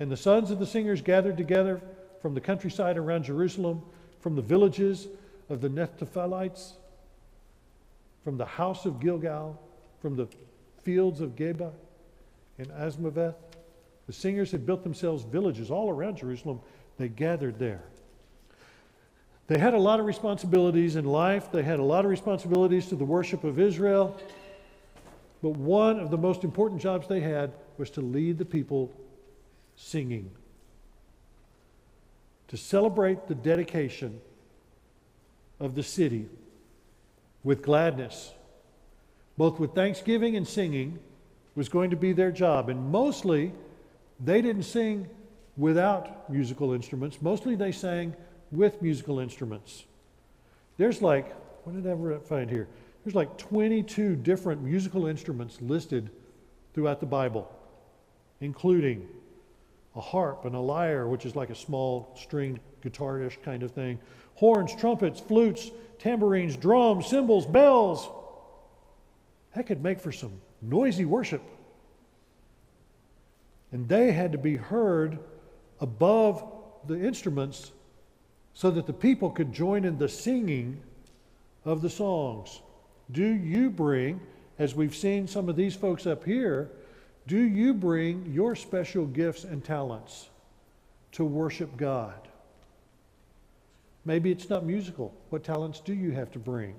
And 0.00 0.10
the 0.10 0.16
sons 0.16 0.50
of 0.50 0.58
the 0.58 0.66
singers 0.66 1.00
gathered 1.00 1.36
together 1.36 1.80
from 2.20 2.34
the 2.34 2.40
countryside 2.40 2.98
around 2.98 3.22
Jerusalem, 3.22 3.82
from 4.18 4.34
the 4.34 4.42
villages 4.42 5.06
of 5.48 5.60
the 5.60 5.68
Netophathites, 5.68 6.72
from 8.24 8.36
the 8.36 8.44
house 8.44 8.84
of 8.84 8.98
Gilgal, 8.98 9.62
from 10.02 10.16
the 10.16 10.26
fields 10.82 11.20
of 11.20 11.36
Geba 11.36 11.70
and 12.58 12.66
Azmaveth. 12.72 13.36
The 14.08 14.12
singers 14.12 14.50
had 14.50 14.66
built 14.66 14.82
themselves 14.82 15.22
villages 15.22 15.70
all 15.70 15.88
around 15.88 16.16
Jerusalem. 16.16 16.60
They 16.98 17.08
gathered 17.08 17.60
there. 17.60 17.84
They 19.48 19.58
had 19.58 19.74
a 19.74 19.78
lot 19.78 20.00
of 20.00 20.06
responsibilities 20.06 20.96
in 20.96 21.04
life. 21.04 21.52
They 21.52 21.62
had 21.62 21.78
a 21.78 21.84
lot 21.84 22.04
of 22.04 22.10
responsibilities 22.10 22.88
to 22.88 22.96
the 22.96 23.04
worship 23.04 23.44
of 23.44 23.60
Israel. 23.60 24.16
But 25.42 25.50
one 25.50 26.00
of 26.00 26.10
the 26.10 26.18
most 26.18 26.42
important 26.42 26.80
jobs 26.80 27.06
they 27.06 27.20
had 27.20 27.52
was 27.78 27.90
to 27.90 28.00
lead 28.00 28.38
the 28.38 28.44
people 28.44 28.90
singing, 29.76 30.30
to 32.48 32.56
celebrate 32.56 33.28
the 33.28 33.34
dedication 33.34 34.20
of 35.60 35.74
the 35.74 35.82
city 35.82 36.26
with 37.44 37.62
gladness, 37.62 38.32
both 39.36 39.60
with 39.60 39.74
thanksgiving 39.74 40.34
and 40.36 40.48
singing, 40.48 40.98
was 41.54 41.68
going 41.68 41.90
to 41.90 41.96
be 41.96 42.12
their 42.12 42.32
job. 42.32 42.68
And 42.68 42.90
mostly, 42.90 43.52
they 44.18 44.42
didn't 44.42 44.64
sing 44.64 45.08
without 45.56 46.28
musical 46.30 46.72
instruments. 46.72 47.22
Mostly, 47.22 47.54
they 47.54 47.72
sang 47.72 48.16
with 48.50 48.80
musical 48.82 49.18
instruments. 49.18 49.84
There's 50.76 51.02
like, 51.02 51.34
what 51.64 51.74
did 51.74 51.86
I 51.86 51.90
ever 51.90 52.18
find 52.20 52.50
here? 52.50 52.68
There's 53.04 53.14
like 53.14 53.38
22 53.38 54.16
different 54.16 54.62
musical 54.62 55.06
instruments 55.06 55.58
listed 55.60 56.10
throughout 56.74 57.00
the 57.00 57.06
Bible, 57.06 57.50
including 58.40 59.08
a 59.94 60.00
harp 60.00 60.44
and 60.44 60.54
a 60.54 60.60
lyre, 60.60 61.08
which 61.08 61.24
is 61.24 61.34
like 61.34 61.50
a 61.50 61.54
small 61.54 62.12
stringed 62.16 62.60
guitarish 62.82 63.40
kind 63.42 63.62
of 63.62 63.70
thing. 63.70 63.98
Horns, 64.34 64.74
trumpets, 64.74 65.20
flutes, 65.20 65.70
tambourines, 65.98 66.56
drums, 66.56 67.06
cymbals, 67.06 67.46
bells. 67.46 68.08
That 69.54 69.66
could 69.66 69.82
make 69.82 70.00
for 70.00 70.12
some 70.12 70.32
noisy 70.60 71.04
worship. 71.04 71.42
And 73.72 73.88
they 73.88 74.12
had 74.12 74.32
to 74.32 74.38
be 74.38 74.56
heard 74.56 75.18
above 75.80 76.44
the 76.86 77.00
instruments 77.00 77.72
so 78.56 78.70
that 78.70 78.86
the 78.86 78.92
people 78.92 79.28
could 79.28 79.52
join 79.52 79.84
in 79.84 79.98
the 79.98 80.08
singing 80.08 80.80
of 81.66 81.82
the 81.82 81.90
songs. 81.90 82.62
Do 83.12 83.22
you 83.22 83.68
bring, 83.68 84.18
as 84.58 84.74
we've 84.74 84.96
seen 84.96 85.28
some 85.28 85.50
of 85.50 85.56
these 85.56 85.76
folks 85.76 86.06
up 86.06 86.24
here, 86.24 86.70
do 87.26 87.38
you 87.38 87.74
bring 87.74 88.32
your 88.32 88.56
special 88.56 89.04
gifts 89.04 89.44
and 89.44 89.62
talents 89.62 90.30
to 91.12 91.22
worship 91.22 91.76
God? 91.76 92.28
Maybe 94.06 94.30
it's 94.30 94.48
not 94.48 94.64
musical. 94.64 95.12
What 95.28 95.44
talents 95.44 95.80
do 95.80 95.92
you 95.92 96.12
have 96.12 96.32
to 96.32 96.38
bring 96.38 96.76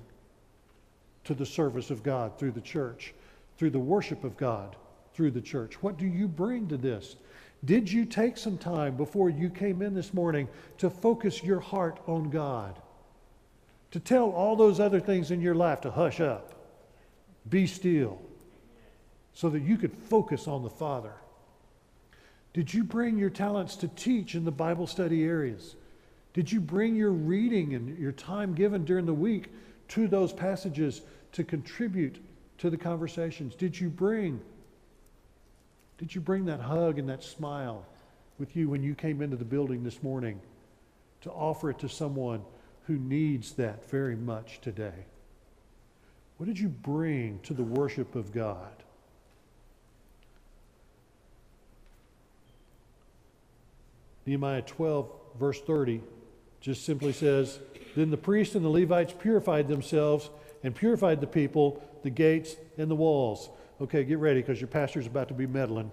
to 1.26 1.36
the 1.36 1.46
service 1.46 1.92
of 1.92 2.02
God 2.02 2.40
through 2.40 2.54
the 2.54 2.62
church, 2.62 3.14
through 3.56 3.70
the 3.70 3.78
worship 3.78 4.24
of 4.24 4.36
God 4.36 4.76
through 5.14 5.30
the 5.30 5.42
church? 5.42 5.76
What 5.84 6.00
do 6.00 6.08
you 6.08 6.28
bring 6.28 6.68
to 6.70 6.78
this? 6.78 7.18
Did 7.66 7.92
you 7.92 8.06
take 8.06 8.38
some 8.38 8.58
time 8.58 8.96
before 8.96 9.30
you 9.30 9.50
came 9.50 9.82
in 9.82 9.94
this 9.94 10.14
morning 10.14 10.48
to 10.78 10.90
focus 10.90 11.44
your 11.44 11.60
heart 11.60 12.00
on 12.08 12.30
God? 12.30 12.80
To 13.92 14.00
tell 14.00 14.30
all 14.30 14.56
those 14.56 14.80
other 14.80 15.00
things 15.00 15.32
in 15.32 15.42
your 15.42 15.56
life 15.56 15.82
to 15.82 15.92
hush 15.92 16.20
up, 16.20 16.54
be 17.50 17.66
still, 17.66 18.22
so 19.34 19.50
that 19.50 19.62
you 19.62 19.78
could 19.78 19.94
focus 19.94 20.48
on 20.48 20.64
the 20.64 20.70
Father? 20.70 21.14
Did 22.54 22.74
you 22.74 22.84
bring 22.84 23.18
your 23.18 23.30
talents 23.30 23.76
to 23.78 23.88
teach 23.88 24.36
in 24.36 24.46
the 24.46 24.52
Bible 24.52 24.88
study 24.88 25.24
areas? 25.24 25.76
Did 26.34 26.52
you 26.52 26.60
bring 26.60 26.96
your 26.96 27.12
reading 27.12 27.74
and 27.74 27.98
your 27.98 28.12
time 28.12 28.54
given 28.54 28.86
during 28.86 29.06
the 29.06 29.14
week 29.14 29.52
to 29.90 30.08
those 30.08 30.34
passages 30.34 31.02
to 31.32 31.44
contribute 31.44 32.24
to 32.58 32.70
the 32.70 32.78
conversations? 32.78 33.56
Did 33.56 33.80
you 33.80 33.90
bring 33.90 34.42
did 35.98 36.14
you 36.14 36.22
bring 36.22 36.46
that 36.46 36.60
hug 36.60 37.00
and 37.00 37.10
that 37.10 37.24
smile 37.24 37.86
with 38.38 38.56
you 38.56 38.70
when 38.70 38.84
you 38.84 38.94
came 38.94 39.22
into 39.22 39.36
the 39.36 39.46
building 39.46 39.84
this 39.84 40.04
morning 40.04 40.40
to 41.22 41.32
offer 41.32 41.72
it 41.72 41.80
to 41.80 41.90
someone 41.90 42.44
who 42.86 42.98
needs 42.98 43.54
that 43.54 43.90
very 43.90 44.16
much 44.16 44.62
today? 44.62 45.06
What 46.38 46.46
did 46.46 46.60
you 46.60 46.70
bring 46.70 47.40
to 47.44 47.54
the 47.54 47.64
worship 47.64 48.16
of 48.16 48.32
God? 48.32 48.72
Nehemiah 54.28 54.62
12, 54.62 55.10
verse 55.40 55.62
30 55.62 56.02
just 56.60 56.86
simply 56.86 57.14
says, 57.14 57.60
Then 57.96 58.12
the 58.12 58.18
priests 58.18 58.56
and 58.56 58.64
the 58.64 58.70
Levites 58.70 59.14
purified 59.18 59.68
themselves 59.68 60.30
and 60.64 60.76
purified 60.76 61.22
the 61.22 61.28
people, 61.28 61.82
the 62.04 62.10
gates, 62.10 62.56
and 62.78 62.92
the 62.92 62.96
walls. 62.96 63.50
Okay, 63.80 64.04
get 64.04 64.18
ready 64.18 64.42
because 64.42 64.60
your 64.60 64.68
pastor's 64.68 65.06
about 65.06 65.28
to 65.28 65.36
be 65.36 65.46
meddling. 65.46 65.92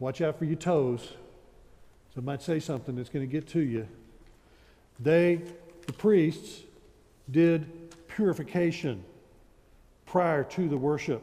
Watch 0.00 0.20
out 0.20 0.38
for 0.38 0.44
your 0.44 0.56
toes. 0.56 1.12
So 2.14 2.20
might 2.20 2.42
say 2.42 2.58
something 2.58 2.96
that's 2.96 3.08
going 3.08 3.26
to 3.26 3.30
get 3.30 3.46
to 3.48 3.60
you. 3.60 3.86
They, 4.98 5.42
the 5.86 5.92
priests, 5.92 6.62
did 7.30 7.94
purification 8.08 9.04
prior 10.06 10.42
to 10.42 10.68
the 10.68 10.76
worship. 10.76 11.22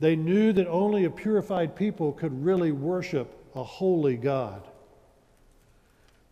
They 0.00 0.16
knew 0.16 0.52
that 0.52 0.66
only 0.66 1.04
a 1.04 1.10
purified 1.10 1.76
people 1.76 2.12
could 2.12 2.44
really 2.44 2.72
worship 2.72 3.34
a 3.54 3.62
holy 3.62 4.16
God. 4.16 4.62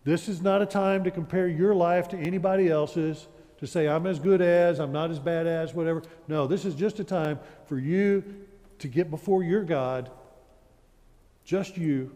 This 0.04 0.28
is 0.28 0.40
not 0.40 0.62
a 0.62 0.66
time 0.66 1.04
to 1.04 1.10
compare 1.10 1.48
your 1.48 1.74
life 1.74 2.08
to 2.08 2.16
anybody 2.16 2.68
else's, 2.68 3.26
to 3.58 3.66
say, 3.66 3.88
I'm 3.88 4.06
as 4.06 4.18
good 4.18 4.42
as, 4.42 4.78
I'm 4.78 4.92
not 4.92 5.10
as 5.10 5.18
bad 5.18 5.46
as, 5.46 5.74
whatever. 5.74 6.02
No, 6.28 6.46
this 6.46 6.64
is 6.64 6.74
just 6.74 7.00
a 7.00 7.04
time 7.04 7.38
for 7.66 7.78
you 7.78 8.22
to 8.78 8.88
get 8.88 9.10
before 9.10 9.42
your 9.42 9.64
God, 9.64 10.10
just 11.44 11.76
you, 11.76 12.12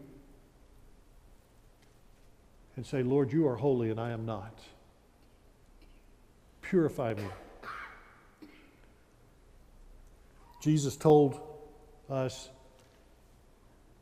and 2.75 2.85
say, 2.85 3.03
Lord, 3.03 3.33
you 3.33 3.47
are 3.47 3.55
holy 3.55 3.89
and 3.89 3.99
I 3.99 4.11
am 4.11 4.25
not. 4.25 4.59
Purify 6.61 7.15
me. 7.15 7.23
Jesus 10.61 10.95
told 10.95 11.39
us 12.09 12.49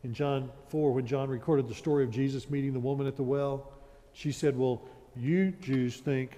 in 0.04 0.13
John 0.13 0.49
4, 0.69 0.93
when 0.93 1.06
John 1.08 1.30
recorded 1.30 1.67
the 1.67 1.73
story 1.73 2.04
of 2.04 2.12
Jesus 2.12 2.49
meeting 2.49 2.73
the 2.73 2.80
woman 2.80 3.08
at 3.08 3.15
the 3.15 3.23
well, 3.23 3.71
she 4.13 4.32
said, 4.32 4.58
Well, 4.58 4.82
you 5.15 5.52
Jews 5.62 5.97
think 5.97 6.38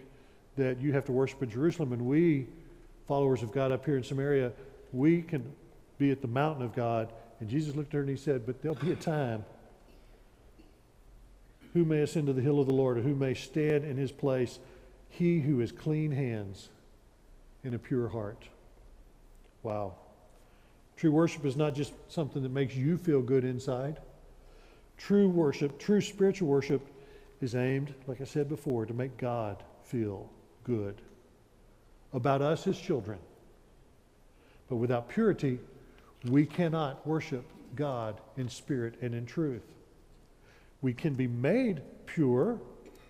that 0.62 0.80
you 0.80 0.94
have 0.94 1.06
to 1.06 1.12
worship 1.12 1.42
in 1.42 1.50
Jerusalem, 1.50 1.92
and 1.92 2.06
we, 2.06 2.46
followers 3.08 3.42
of 3.42 3.52
God 3.52 3.72
up 3.72 3.84
here 3.84 3.98
in 3.98 4.04
Samaria, 4.04 4.52
we 4.94 5.24
can 5.24 5.44
be 5.98 6.12
at 6.12 6.22
the 6.22 6.28
mountain 6.28 6.64
of 6.64 6.76
God. 6.76 7.12
And 7.40 7.50
Jesus 7.50 7.76
looked 7.76 7.90
at 7.90 7.94
her 7.94 8.00
and 8.02 8.10
he 8.10 8.16
said, 8.16 8.46
But 8.46 8.62
there'll 8.62 8.78
be 8.78 8.92
a 8.92 8.96
time. 8.96 9.44
Who 11.74 11.84
may 11.84 12.02
ascend 12.02 12.28
to 12.28 12.34
the 12.34 12.42
hill 12.42 12.60
of 12.60 12.68
the 12.68 12.74
Lord, 12.74 13.00
or 13.00 13.02
who 13.02 13.16
may 13.16 13.34
stand 13.34 13.86
in 13.86 13.98
his 13.98 14.12
place? 14.12 14.60
He 15.10 15.40
who 15.40 15.60
has 15.60 15.72
clean 15.72 16.12
hands 16.12 16.70
and 17.64 17.74
a 17.74 17.80
pure 17.80 18.10
heart. 18.10 18.44
Wow. 19.64 19.96
True 20.96 21.12
worship 21.12 21.44
is 21.44 21.56
not 21.56 21.74
just 21.74 21.94
something 22.08 22.44
that 22.44 22.52
makes 22.52 22.76
you 22.76 22.98
feel 22.98 23.22
good 23.22 23.44
inside. 23.44 23.98
True 24.98 25.28
worship, 25.28 25.80
true 25.80 26.02
spiritual 26.02 26.50
worship, 26.50 26.86
is 27.42 27.56
aimed, 27.56 27.96
like 28.06 28.22
I 28.22 28.26
said 28.26 28.48
before, 28.48 28.86
to 28.86 28.94
make 28.94 29.18
God 29.18 29.64
feel 29.84 30.30
good 30.64 30.96
about 32.14 32.42
us 32.42 32.68
as 32.68 32.78
children. 32.80 33.20
But 34.70 34.78
without 34.78 35.10
purity, 35.10 35.60
we 36.28 36.46
cannot 36.46 37.06
worship 37.06 37.46
God 37.76 38.20
in 38.38 38.50
spirit 38.50 38.96
and 39.02 39.14
in 39.14 39.26
truth. 39.26 39.64
We 40.82 40.94
can 40.94 41.14
be 41.14 41.28
made 41.28 41.82
pure 42.06 42.60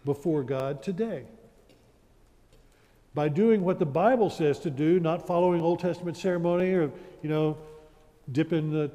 before 0.06 0.44
God 0.44 0.82
today 0.84 1.26
by 3.14 3.28
doing 3.28 3.64
what 3.64 3.80
the 3.80 3.86
Bible 3.86 4.30
says 4.30 4.60
to 4.60 4.70
do, 4.70 5.00
not 5.00 5.28
following 5.28 5.62
Old 5.62 5.80
Testament 5.80 6.16
ceremony 6.16 6.74
or, 6.74 6.92
you 7.22 7.30
know, 7.30 7.58
dipping 8.32 8.72
the 8.72 8.92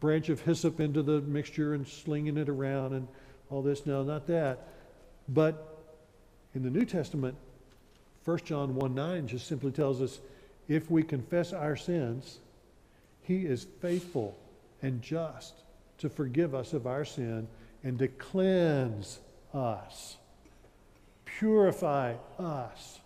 branch 0.00 0.28
of 0.28 0.40
hyssop 0.42 0.80
into 0.80 1.02
the 1.02 1.20
mixture 1.22 1.74
and 1.74 1.86
slinging 1.86 2.36
it 2.36 2.48
around 2.48 2.92
and 2.92 3.08
all 3.50 3.62
this. 3.62 3.86
No, 3.86 4.02
not 4.02 4.26
that. 4.26 4.68
But 5.28 5.78
in 6.54 6.62
the 6.62 6.70
New 6.70 6.84
Testament, 6.84 7.36
1 8.24 8.38
John 8.44 8.74
1 8.74 8.94
9 8.94 9.26
just 9.26 9.46
simply 9.46 9.72
tells 9.72 10.00
us 10.00 10.20
if 10.68 10.90
we 10.90 11.02
confess 11.02 11.52
our 11.52 11.76
sins, 11.76 12.38
he 13.22 13.46
is 13.46 13.66
faithful 13.80 14.36
and 14.82 15.02
just 15.02 15.54
to 15.98 16.08
forgive 16.08 16.54
us 16.54 16.72
of 16.72 16.86
our 16.86 17.04
sin 17.04 17.48
and 17.84 17.98
to 17.98 18.08
cleanse 18.08 19.18
us, 19.52 20.16
purify 21.24 22.14
us 22.38 23.00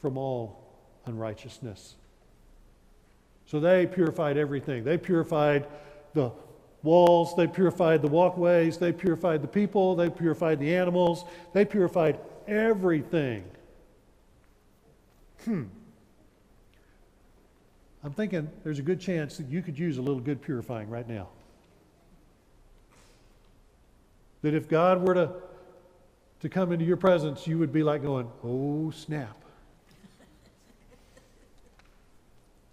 from 0.00 0.16
all 0.16 0.64
unrighteousness. 1.06 1.94
So 3.46 3.60
they 3.60 3.86
purified 3.86 4.36
everything. 4.36 4.84
They 4.84 4.98
purified 4.98 5.66
the 6.14 6.30
walls, 6.82 7.34
they 7.36 7.46
purified 7.46 8.02
the 8.02 8.08
walkways, 8.08 8.78
they 8.78 8.92
purified 8.92 9.42
the 9.42 9.48
people, 9.48 9.96
they 9.96 10.10
purified 10.10 10.60
the 10.60 10.74
animals, 10.74 11.24
they 11.52 11.64
purified 11.64 12.18
everything. 12.46 13.44
Hmm. 15.44 15.64
I'm 18.04 18.12
thinking 18.12 18.48
there's 18.64 18.78
a 18.78 18.82
good 18.82 19.00
chance 19.00 19.36
that 19.38 19.48
you 19.48 19.62
could 19.62 19.78
use 19.78 19.98
a 19.98 20.02
little 20.02 20.20
good 20.20 20.40
purifying 20.40 20.88
right 20.88 21.08
now. 21.08 21.28
That 24.42 24.54
if 24.54 24.68
God 24.68 25.06
were 25.06 25.14
to, 25.14 25.32
to 26.40 26.48
come 26.48 26.72
into 26.72 26.84
your 26.84 26.96
presence, 26.96 27.46
you 27.46 27.58
would 27.58 27.72
be 27.72 27.82
like 27.82 28.02
going, 28.02 28.30
oh, 28.44 28.90
snap. 28.90 29.36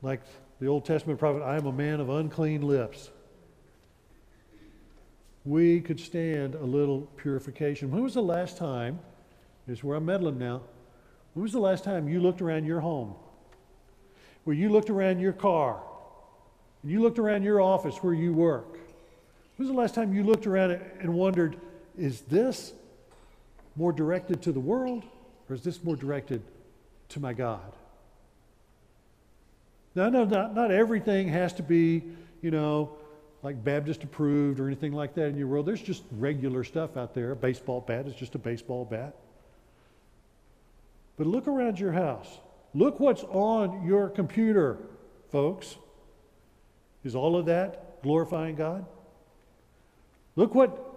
like 0.01 0.21
the 0.59 0.67
Old 0.67 0.85
Testament 0.85 1.19
prophet, 1.19 1.41
I 1.41 1.57
am 1.57 1.65
a 1.65 1.73
man 1.73 1.99
of 1.99 2.09
unclean 2.09 2.61
lips 2.61 3.09
we 5.45 5.79
could 5.79 5.99
stand 5.99 6.55
a 6.55 6.63
little 6.63 7.01
purification. 7.17 7.91
When 7.91 8.01
was 8.01 8.15
the 8.15 8.23
last 8.23 8.57
time, 8.57 8.99
this 9.67 9.79
is 9.79 9.83
where 9.83 9.95
I'm 9.95 10.05
meddling 10.05 10.39
now, 10.39 10.61
when 11.35 11.43
was 11.43 11.51
the 11.51 11.59
last 11.59 11.83
time 11.83 12.07
you 12.07 12.21
looked 12.21 12.41
around 12.41 12.65
your 12.65 12.79
home? 12.79 13.13
Where 14.45 14.55
you 14.55 14.69
looked 14.69 14.89
around 14.89 15.19
your 15.19 15.33
car? 15.33 15.81
And 16.81 16.89
you 16.89 17.01
looked 17.01 17.19
around 17.19 17.43
your 17.43 17.59
office 17.59 17.97
where 17.97 18.13
you 18.13 18.31
work? 18.31 18.71
When 18.71 19.67
was 19.67 19.67
the 19.67 19.73
last 19.73 19.95
time 19.95 20.13
you 20.13 20.23
looked 20.23 20.47
around 20.47 20.79
and 21.01 21.13
wondered, 21.13 21.57
is 21.97 22.21
this 22.21 22.71
more 23.75 23.91
directed 23.91 24.41
to 24.43 24.53
the 24.53 24.61
world 24.61 25.03
or 25.49 25.55
is 25.55 25.61
this 25.61 25.83
more 25.83 25.97
directed 25.97 26.41
to 27.09 27.19
my 27.19 27.33
God? 27.33 27.73
Now, 29.93 30.07
no, 30.09 30.23
not, 30.23 30.55
not 30.55 30.71
everything 30.71 31.27
has 31.27 31.51
to 31.55 31.63
be, 31.63 32.01
you 32.41 32.51
know, 32.51 32.95
like 33.43 33.61
Baptist 33.61 34.03
approved 34.03 34.61
or 34.61 34.67
anything 34.67 34.93
like 34.93 35.15
that 35.15 35.25
in 35.25 35.37
your 35.37 35.47
world. 35.47 35.65
There's 35.65 35.81
just 35.81 36.03
regular 36.11 36.63
stuff 36.63 36.95
out 36.95 37.13
there. 37.13 37.31
A 37.31 37.35
baseball 37.35 37.81
bat 37.81 38.07
is 38.07 38.15
just 38.15 38.35
a 38.35 38.39
baseball 38.39 38.85
bat. 38.85 39.15
But 41.17 41.27
look 41.27 41.47
around 41.47 41.79
your 41.79 41.91
house. 41.91 42.39
Look 42.73 42.99
what's 42.99 43.23
on 43.23 43.85
your 43.85 44.09
computer, 44.09 44.77
folks. 45.31 45.77
Is 47.03 47.15
all 47.15 47.37
of 47.37 47.45
that 47.45 48.01
glorifying 48.01 48.55
God? 48.55 48.85
Look 50.35 50.53
what 50.53 50.95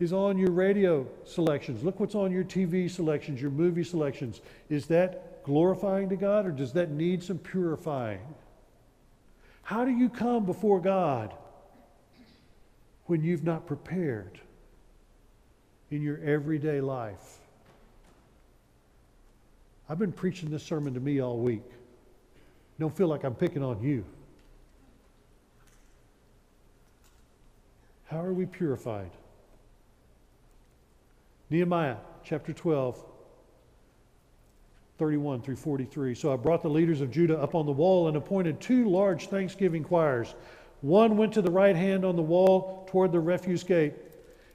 is 0.00 0.12
on 0.12 0.38
your 0.38 0.52
radio 0.52 1.06
selections. 1.24 1.82
Look 1.82 2.00
what's 2.00 2.14
on 2.14 2.32
your 2.32 2.44
TV 2.44 2.90
selections, 2.90 3.42
your 3.42 3.50
movie 3.50 3.84
selections. 3.84 4.40
Is 4.70 4.86
that 4.86 5.42
glorifying 5.44 6.08
to 6.08 6.16
God 6.16 6.46
or 6.46 6.50
does 6.52 6.72
that 6.74 6.90
need 6.90 7.22
some 7.22 7.38
purifying? 7.38 8.20
How 9.62 9.84
do 9.84 9.90
you 9.90 10.08
come 10.08 10.46
before 10.46 10.80
God 10.80 11.34
when 13.06 13.22
you've 13.22 13.44
not 13.44 13.66
prepared 13.66 14.40
in 15.90 16.00
your 16.00 16.18
everyday 16.22 16.80
life? 16.80 17.38
I've 19.88 19.98
been 19.98 20.12
preaching 20.12 20.50
this 20.50 20.62
sermon 20.62 20.92
to 20.94 21.00
me 21.00 21.20
all 21.20 21.38
week. 21.38 21.62
Don't 22.78 22.94
feel 22.94 23.08
like 23.08 23.24
I'm 23.24 23.34
picking 23.34 23.62
on 23.62 23.82
you. 23.82 24.04
How 28.06 28.22
are 28.22 28.32
we 28.32 28.46
purified? 28.46 29.10
Nehemiah 31.50 31.96
chapter 32.22 32.52
12, 32.52 33.02
31 34.98 35.40
through 35.40 35.56
43. 35.56 36.14
So 36.14 36.32
I 36.32 36.36
brought 36.36 36.62
the 36.62 36.68
leaders 36.68 37.00
of 37.00 37.10
Judah 37.10 37.38
up 37.38 37.54
on 37.54 37.64
the 37.64 37.72
wall 37.72 38.08
and 38.08 38.16
appointed 38.16 38.60
two 38.60 38.88
large 38.88 39.28
thanksgiving 39.28 39.82
choirs. 39.82 40.34
One 40.82 41.16
went 41.16 41.32
to 41.34 41.42
the 41.42 41.50
right 41.50 41.74
hand 41.74 42.04
on 42.04 42.16
the 42.16 42.22
wall 42.22 42.86
toward 42.90 43.12
the 43.12 43.20
refuse 43.20 43.64
gate. 43.64 43.94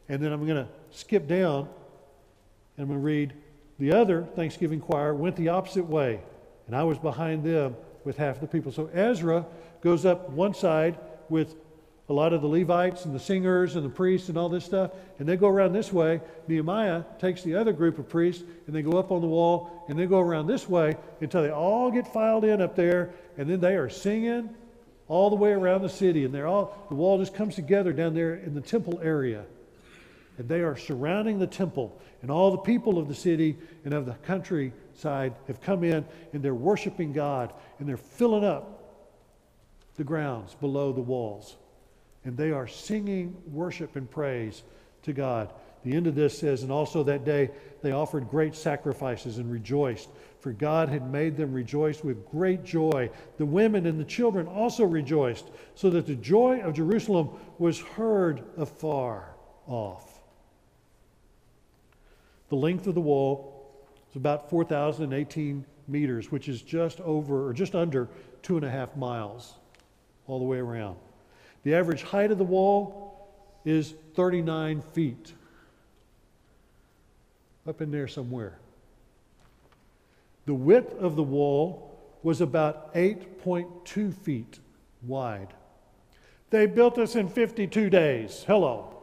And 0.10 0.22
then 0.22 0.32
I'm 0.32 0.46
going 0.46 0.64
to 0.64 0.70
skip 0.92 1.28
down 1.28 1.68
and 2.78 2.84
I'm 2.84 2.88
going 2.88 3.00
to 3.00 3.06
read 3.06 3.34
the 3.80 3.92
other 3.92 4.24
Thanksgiving 4.36 4.80
choir 4.80 5.14
went 5.14 5.36
the 5.36 5.50
opposite 5.50 5.86
way, 5.86 6.22
and 6.68 6.76
I 6.76 6.84
was 6.84 6.98
behind 6.98 7.44
them 7.44 7.76
with 8.04 8.18
half 8.18 8.40
the 8.40 8.48
people. 8.48 8.72
So 8.72 8.90
Ezra 8.94 9.46
goes 9.82 10.06
up 10.06 10.30
one 10.30 10.54
side 10.54 10.98
with 11.30 11.56
a 12.10 12.14
lot 12.14 12.34
of 12.34 12.42
the 12.42 12.48
Levites 12.48 13.06
and 13.06 13.16
the 13.16 13.20
singers 13.20 13.76
and 13.76 13.86
the 13.86 13.90
priests 13.90 14.30
and 14.30 14.38
all 14.38 14.50
this 14.50 14.66
stuff, 14.66 14.92
and 15.20 15.28
they 15.28 15.38
go 15.38 15.48
around 15.48 15.74
this 15.74 15.92
way. 15.92 16.22
Nehemiah 16.48 17.04
takes 17.20 17.44
the 17.44 17.56
other 17.56 17.72
group 17.72 17.98
of 17.98 18.10
priests 18.10 18.44
and 18.68 18.76
they 18.76 18.82
go 18.82 18.98
up 18.98 19.12
on 19.12 19.22
the 19.22 19.28
wall 19.28 19.86
and 19.88 19.98
they 19.98 20.06
go 20.06 20.20
around 20.20 20.48
this 20.48 20.68
way 20.68 20.98
until 21.22 21.42
they 21.42 21.50
all 21.50 21.90
get 21.90 22.06
filed 22.12 22.44
in 22.44 22.62
up 22.62 22.76
there, 22.76 23.12
and 23.38 23.50
then 23.50 23.60
they 23.60 23.76
are 23.76 23.90
singing 23.90 24.50
all 25.08 25.30
the 25.30 25.36
way 25.36 25.52
around 25.52 25.82
the 25.82 25.90
city, 25.90 26.26
and 26.26 26.34
they're 26.34 26.48
all 26.48 26.86
the 26.90 26.96
wall 26.96 27.18
just 27.18 27.34
comes 27.34 27.56
together 27.56 27.94
down 27.94 28.14
there 28.14 28.36
in 28.36 28.54
the 28.54 28.62
temple 28.62 29.00
area. 29.02 29.46
And 30.38 30.48
they 30.50 30.62
are 30.62 30.76
surrounding 30.76 31.40
the 31.40 31.48
temple. 31.48 32.00
And 32.22 32.32
all 32.32 32.52
the 32.52 32.58
people 32.58 32.98
of 32.98 33.08
the 33.08 33.16
city 33.16 33.58
and 33.86 33.94
of 33.94 34.06
the 34.06 34.14
countryside 34.14 35.34
have 35.48 35.62
come 35.62 35.84
in 35.84 36.06
and 36.32 36.42
they're 36.42 36.56
worshiping 36.56 37.14
God 37.14 37.54
and 37.80 37.88
they're 37.88 37.98
filling 37.98 38.44
up 38.44 38.84
the 39.96 40.04
grounds 40.04 40.56
below 40.56 40.92
the 40.92 41.02
walls. 41.02 41.58
And 42.26 42.38
they 42.38 42.52
are 42.52 42.68
singing 42.68 43.36
worship 43.52 43.96
and 43.96 44.10
praise 44.10 44.64
to 45.04 45.14
God. 45.14 45.54
The 45.84 45.94
end 45.94 46.08
of 46.08 46.16
this 46.16 46.38
says, 46.38 46.64
And 46.64 46.72
also 46.72 47.04
that 47.04 47.26
day 47.26 47.50
they 47.82 47.92
offered 47.92 48.30
great 48.30 48.56
sacrifices 48.56 49.38
and 49.38 49.52
rejoiced, 49.52 50.10
for 50.40 50.54
God 50.54 50.90
had 50.90 51.12
made 51.12 51.36
them 51.36 51.54
rejoice 51.54 52.04
with 52.04 52.30
great 52.30 52.64
joy. 52.64 53.10
The 53.38 53.46
women 53.46 53.86
and 53.86 54.00
the 54.00 54.06
children 54.06 54.48
also 54.48 54.86
rejoiced, 54.86 55.50
so 55.76 55.90
that 55.90 56.08
the 56.08 56.16
joy 56.16 56.62
of 56.62 56.74
Jerusalem 56.74 57.30
was 57.60 57.80
heard 57.80 58.44
afar 58.58 59.36
off. 59.68 60.13
The 62.54 62.60
length 62.60 62.86
of 62.86 62.94
the 62.94 63.02
wall 63.02 63.82
is 64.12 64.16
about 64.16 64.48
4,018 64.52 65.66
meters, 65.88 66.32
which 66.32 66.48
is 66.48 66.62
just 66.62 67.02
over 67.02 67.48
or 67.48 67.52
just 67.52 67.74
under 67.74 68.08
two 68.44 68.58
and 68.58 68.64
a 68.64 68.70
half 68.70 68.96
miles 68.96 69.56
all 70.28 70.38
the 70.38 70.46
way 70.46 70.60
around. 70.60 70.98
The 71.64 71.74
average 71.74 72.04
height 72.04 72.30
of 72.30 72.38
the 72.38 72.44
wall 72.44 73.28
is 73.66 73.96
39 74.14 74.82
feet. 74.82 75.34
Up 77.68 77.82
in 77.82 77.90
there 77.90 78.08
somewhere. 78.08 78.60
The 80.46 80.54
width 80.54 80.94
of 81.00 81.16
the 81.16 81.24
wall 81.24 82.00
was 82.22 82.40
about 82.40 82.94
8.2 82.94 84.14
feet 84.14 84.60
wide. 85.02 85.56
They 86.52 86.68
built 86.68 86.94
this 86.94 87.16
in 87.16 87.30
52 87.30 87.90
days. 87.90 88.44
Hello. 88.46 88.96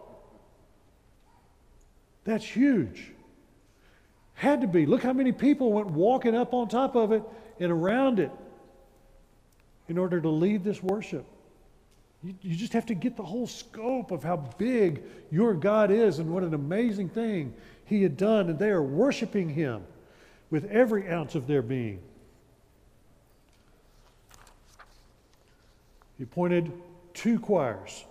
That's 2.23 2.45
huge. 2.45 3.15
Had 4.41 4.63
to 4.63 4.67
be. 4.67 4.87
Look 4.87 5.03
how 5.03 5.13
many 5.13 5.33
people 5.33 5.71
went 5.71 5.89
walking 5.91 6.35
up 6.35 6.55
on 6.55 6.67
top 6.67 6.97
of 6.97 7.13
it 7.13 7.23
and 7.59 7.71
around 7.71 8.19
it 8.19 8.31
in 9.87 9.99
order 9.99 10.19
to 10.19 10.31
lead 10.31 10.65
this 10.65 10.83
worship. 10.83 11.27
You, 12.25 12.35
you, 12.41 12.57
just 12.57 12.73
have 12.73 12.87
to 12.87 12.95
get 12.95 13.19
the 13.19 13.23
whole 13.23 13.47
scope 13.47 14.11
of 14.13 14.23
how 14.23 14.39
big 14.57 15.03
your 15.31 15.53
God 15.53 15.91
is 15.91 16.21
and 16.21 16.33
what 16.33 16.43
an 16.43 16.55
amazing 16.55 17.11
thing 17.11 17.53
He 17.85 18.03
had 18.03 18.17
done. 18.17 18.49
And 18.49 18.59
they 18.59 18.71
are 18.71 18.83
worshiping 18.83 19.51
Him 19.51 19.83
with 20.49 20.65
every 20.71 21.07
ounce 21.07 21.35
of 21.35 21.47
their 21.47 21.61
being. 21.61 22.01
He 26.17 26.25
appointed 26.25 26.73
two 27.13 27.39
choirs 27.39 28.07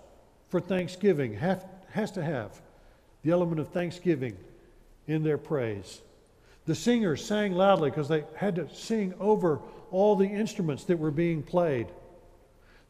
for 0.48 0.60
Thanksgiving, 0.60 1.34
have, 1.34 1.66
has 1.90 2.12
to 2.12 2.22
have 2.22 2.60
the 3.24 3.32
element 3.32 3.58
of 3.58 3.70
thanksgiving 3.70 4.36
in 5.08 5.24
their 5.24 5.36
praise. 5.36 6.02
The 6.66 6.74
singers 6.74 7.24
sang 7.24 7.52
loudly 7.52 7.90
because 7.90 8.08
they 8.08 8.24
had 8.36 8.56
to 8.56 8.68
sing 8.74 9.14
over 9.18 9.60
all 9.90 10.16
the 10.16 10.26
instruments 10.26 10.84
that 10.84 10.98
were 10.98 11.10
being 11.10 11.42
played. 11.42 11.88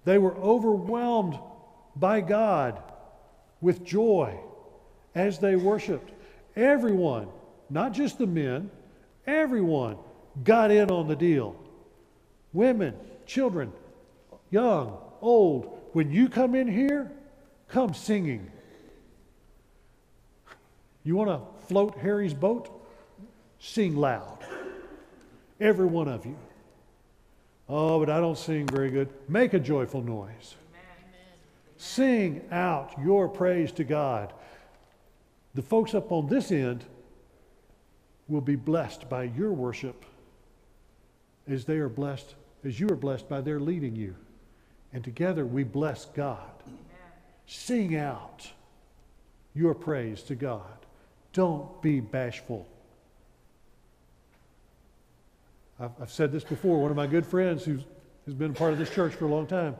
They 0.05 0.19
were 0.19 0.37
overwhelmed 0.37 1.39
by 1.97 2.21
God 2.21 2.83
with 3.61 3.85
joy 3.85 4.39
as 5.15 5.39
they 5.39 5.57
worshiped. 5.57 6.13
Everyone, 6.57 7.29
not 7.69 7.93
just 7.93 8.19
the 8.19 8.27
men, 8.27 8.71
everyone 9.27 9.97
got 10.45 10.71
in 10.71 10.91
on 10.91 11.09
the 11.09 11.17
deal. 11.17 11.57
Women, 12.53 12.95
children, 13.27 13.73
young, 14.51 14.99
old. 15.21 15.79
When 15.93 16.11
you 16.11 16.29
come 16.29 16.55
in 16.55 16.69
here, 16.69 17.11
come 17.69 17.95
singing. 17.95 18.51
You 21.05 21.17
want 21.17 21.31
to 21.31 21.67
float 21.67 21.99
Harry's 21.99 22.35
boat? 22.35 22.80
Sing 23.61 23.97
loud. 23.97 24.39
Every 25.61 25.87
one 25.87 26.09
of 26.09 26.25
you. 26.25 26.37
Oh, 27.69 28.01
but 28.01 28.11
I 28.11 28.19
don't 28.19 28.37
sing 28.37 28.67
very 28.67 28.91
good. 28.91 29.09
Make 29.29 29.55
a 29.55 29.61
joyful 29.61 30.03
noise. 30.03 30.57
Sing 31.77 32.43
out 32.51 32.93
your 33.03 33.29
praise 33.29 33.71
to 33.73 33.85
God. 33.85 34.33
The 35.55 35.63
folks 35.63 35.95
up 35.95 36.11
on 36.11 36.29
this 36.29 36.51
end 36.51 36.85
will 38.29 38.41
be 38.41 38.57
blessed 38.57 39.09
by 39.09 39.25
your 39.25 39.53
worship 39.53 40.05
as 41.49 41.65
they 41.65 41.77
are 41.77 41.89
blessed, 41.89 42.35
as 42.65 42.79
you 42.81 42.89
are 42.89 42.97
blessed 42.97 43.29
by 43.29 43.41
their 43.41 43.61
leading 43.61 43.97
you. 43.97 44.15
And 44.93 45.05
together 45.05 45.45
we 45.45 45.65
bless 45.65 46.07
God. 46.07 46.51
Amen. 46.67 46.79
Sing 47.47 47.97
out 47.97 48.51
your 49.55 49.75
praise 49.75 50.23
to 50.25 50.35
God. 50.35 50.87
Don't 51.33 51.81
be 51.83 52.01
bashful. 52.01 52.67
I've, 55.81 55.91
I've 56.01 56.13
said 56.13 56.31
this 56.31 56.45
before. 56.45 56.79
One 56.81 56.91
of 56.91 56.97
my 56.97 57.07
good 57.07 57.27
friends 57.27 57.65
who's, 57.65 57.83
who's 58.25 58.35
been 58.35 58.51
a 58.51 58.55
part 58.55 58.73
of 58.73 58.79
this 58.79 58.91
church 58.91 59.15
for 59.15 59.25
a 59.25 59.29
long 59.29 59.47
time, 59.47 59.77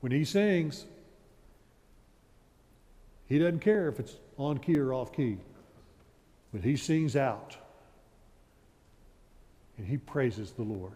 when 0.00 0.12
he 0.12 0.24
sings, 0.24 0.84
he 3.28 3.38
doesn't 3.38 3.60
care 3.60 3.88
if 3.88 4.00
it's 4.00 4.16
on 4.36 4.58
key 4.58 4.78
or 4.78 4.92
off 4.92 5.12
key, 5.12 5.38
but 6.52 6.62
he 6.62 6.76
sings 6.76 7.16
out 7.16 7.56
and 9.78 9.86
he 9.86 9.96
praises 9.96 10.52
the 10.52 10.62
Lord. 10.62 10.92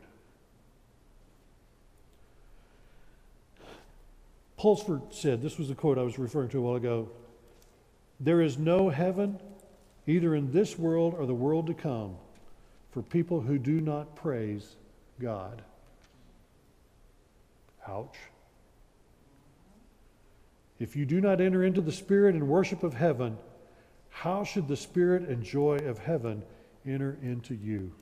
Pulsford 4.59 5.15
said, 5.15 5.41
this 5.41 5.59
was 5.59 5.71
a 5.71 5.75
quote 5.75 5.97
I 5.97 6.03
was 6.03 6.19
referring 6.19 6.51
to 6.51 6.59
a 6.59 6.61
while 6.61 6.77
ago 6.77 7.09
there 8.23 8.43
is 8.43 8.59
no 8.59 8.91
heaven, 8.91 9.41
either 10.07 10.35
in 10.35 10.53
this 10.53 10.79
world 10.79 11.15
or 11.17 11.25
the 11.25 11.35
world 11.35 11.67
to 11.69 11.75
come, 11.75 12.17
for 12.91 13.03
people 13.03 13.41
who 13.41 13.59
do 13.59 13.81
not 13.81 14.17
praise 14.17 14.77
God. 15.21 15.63
Ouch. 17.89 18.17
If 20.79 20.97
you 20.97 21.05
do 21.05 21.21
not 21.21 21.41
enter 21.41 21.65
into 21.65 21.81
the 21.81 21.93
spirit 21.93 22.35
and 22.35 22.49
worship 22.49 22.83
of 22.83 22.95
heaven, 22.95 23.37
how 24.09 24.45
should 24.45 24.67
the 24.67 24.77
spirit 24.77 25.29
and 25.29 25.43
joy 25.43 25.77
of 25.77 25.99
heaven 25.99 26.43
enter 26.87 27.19
into 27.23 27.55
you? 27.55 27.93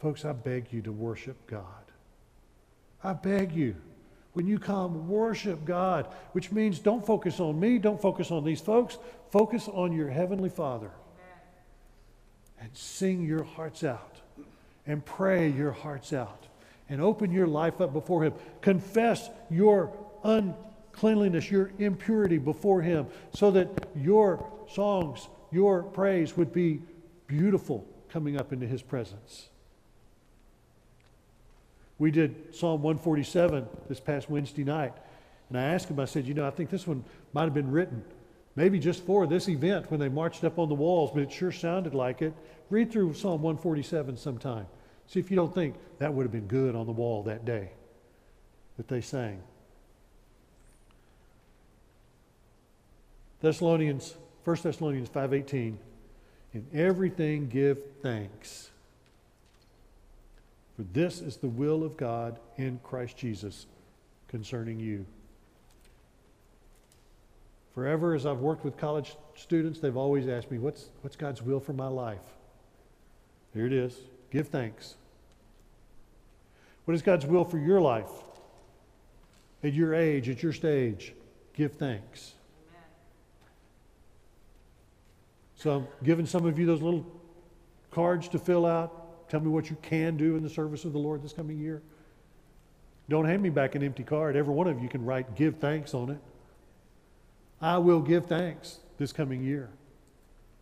Folks, 0.00 0.24
I 0.24 0.32
beg 0.32 0.72
you 0.72 0.80
to 0.82 0.92
worship 0.92 1.36
God. 1.46 1.64
I 3.04 3.12
beg 3.12 3.52
you. 3.52 3.76
When 4.32 4.46
you 4.46 4.58
come, 4.58 5.08
worship 5.08 5.64
God, 5.64 6.06
which 6.32 6.52
means 6.52 6.78
don't 6.78 7.04
focus 7.04 7.40
on 7.40 7.58
me, 7.58 7.78
don't 7.78 8.00
focus 8.00 8.30
on 8.30 8.44
these 8.44 8.60
folks, 8.60 8.96
focus 9.30 9.68
on 9.68 9.92
your 9.92 10.08
Heavenly 10.08 10.48
Father. 10.48 10.90
And 12.60 12.68
sing 12.74 13.24
your 13.24 13.42
hearts 13.42 13.84
out, 13.84 14.20
and 14.86 15.04
pray 15.04 15.48
your 15.48 15.72
hearts 15.72 16.12
out, 16.12 16.46
and 16.88 17.00
open 17.00 17.32
your 17.32 17.46
life 17.46 17.80
up 17.80 17.92
before 17.92 18.22
Him. 18.22 18.34
Confess 18.60 19.30
your 19.50 19.92
uncleanliness, 20.24 21.50
your 21.50 21.72
impurity 21.78 22.38
before 22.38 22.82
Him, 22.82 23.06
so 23.34 23.50
that 23.52 23.88
your 23.96 24.46
songs, 24.70 25.26
your 25.50 25.82
praise 25.82 26.36
would 26.36 26.52
be 26.52 26.82
beautiful 27.26 27.86
coming 28.10 28.38
up 28.38 28.52
into 28.52 28.66
His 28.66 28.82
presence. 28.82 29.48
We 31.98 32.10
did 32.10 32.54
Psalm 32.54 32.82
147 32.82 33.68
this 33.88 34.00
past 34.00 34.30
Wednesday 34.30 34.64
night. 34.64 34.94
And 35.50 35.58
I 35.58 35.64
asked 35.64 35.90
him, 35.90 36.00
I 36.00 36.06
said, 36.06 36.26
you 36.26 36.32
know, 36.32 36.46
I 36.46 36.50
think 36.50 36.70
this 36.70 36.86
one 36.86 37.04
might 37.34 37.44
have 37.44 37.54
been 37.54 37.70
written 37.70 38.04
maybe 38.56 38.78
just 38.78 39.04
for 39.04 39.26
this 39.26 39.48
event 39.48 39.90
when 39.90 40.00
they 40.00 40.08
marched 40.08 40.44
up 40.44 40.58
on 40.58 40.68
the 40.68 40.74
walls, 40.74 41.10
but 41.12 41.22
it 41.22 41.32
sure 41.32 41.52
sounded 41.52 41.94
like 41.94 42.22
it. 42.22 42.34
Read 42.68 42.90
through 42.92 43.14
Psalm 43.14 43.42
147 43.42 44.16
sometime. 44.16 44.66
See 45.06 45.20
if 45.20 45.30
you 45.30 45.36
don't 45.36 45.54
think 45.54 45.74
that 45.98 46.12
would 46.12 46.24
have 46.24 46.32
been 46.32 46.46
good 46.46 46.74
on 46.74 46.86
the 46.86 46.92
wall 46.92 47.22
that 47.24 47.44
day 47.44 47.70
that 48.76 48.88
they 48.88 49.00
sang. 49.00 49.42
Thessalonians, 53.40 54.14
1 54.44 54.56
Thessalonians 54.62 55.08
5.18, 55.08 55.76
in 56.52 56.66
everything 56.72 57.48
give 57.48 57.78
thanks 58.02 58.70
for 60.80 60.84
this 60.94 61.20
is 61.20 61.36
the 61.36 61.48
will 61.48 61.84
of 61.84 61.98
God 61.98 62.38
in 62.56 62.80
Christ 62.82 63.18
Jesus 63.18 63.66
concerning 64.28 64.80
you. 64.80 65.04
Forever, 67.74 68.14
as 68.14 68.26
I've 68.26 68.38
worked 68.38 68.64
with 68.64 68.76
college 68.76 69.16
students, 69.36 69.80
they've 69.80 69.96
always 69.96 70.28
asked 70.28 70.50
me, 70.50 70.58
What's, 70.58 70.90
what's 71.02 71.16
God's 71.16 71.40
will 71.42 71.60
for 71.60 71.72
my 71.72 71.86
life? 71.86 72.18
Here 73.54 73.66
it 73.66 73.72
is 73.72 73.96
give 74.30 74.48
thanks. 74.48 74.94
What 76.84 76.94
is 76.94 77.02
God's 77.02 77.26
will 77.26 77.44
for 77.44 77.58
your 77.58 77.80
life? 77.80 78.10
At 79.62 79.74
your 79.74 79.94
age, 79.94 80.28
at 80.28 80.42
your 80.42 80.52
stage, 80.52 81.12
give 81.52 81.72
thanks. 81.72 82.32
Amen. 82.70 82.82
So 85.56 85.70
I'm 85.72 85.88
giving 86.04 86.26
some 86.26 86.46
of 86.46 86.58
you 86.58 86.66
those 86.66 86.80
little 86.80 87.04
cards 87.90 88.28
to 88.28 88.38
fill 88.38 88.64
out. 88.64 89.28
Tell 89.28 89.40
me 89.40 89.48
what 89.48 89.68
you 89.68 89.76
can 89.82 90.16
do 90.16 90.36
in 90.36 90.42
the 90.42 90.48
service 90.48 90.84
of 90.84 90.92
the 90.92 90.98
Lord 90.98 91.22
this 91.22 91.32
coming 91.32 91.58
year. 91.58 91.82
Don't 93.08 93.24
hand 93.24 93.42
me 93.42 93.50
back 93.50 93.74
an 93.74 93.82
empty 93.82 94.04
card. 94.04 94.36
Every 94.36 94.54
one 94.54 94.68
of 94.68 94.80
you 94.80 94.88
can 94.88 95.04
write, 95.04 95.34
give 95.34 95.56
thanks 95.56 95.92
on 95.94 96.10
it. 96.10 96.18
I 97.60 97.78
will 97.78 98.00
give 98.00 98.26
thanks 98.26 98.78
this 98.98 99.12
coming 99.12 99.42
year. 99.42 99.70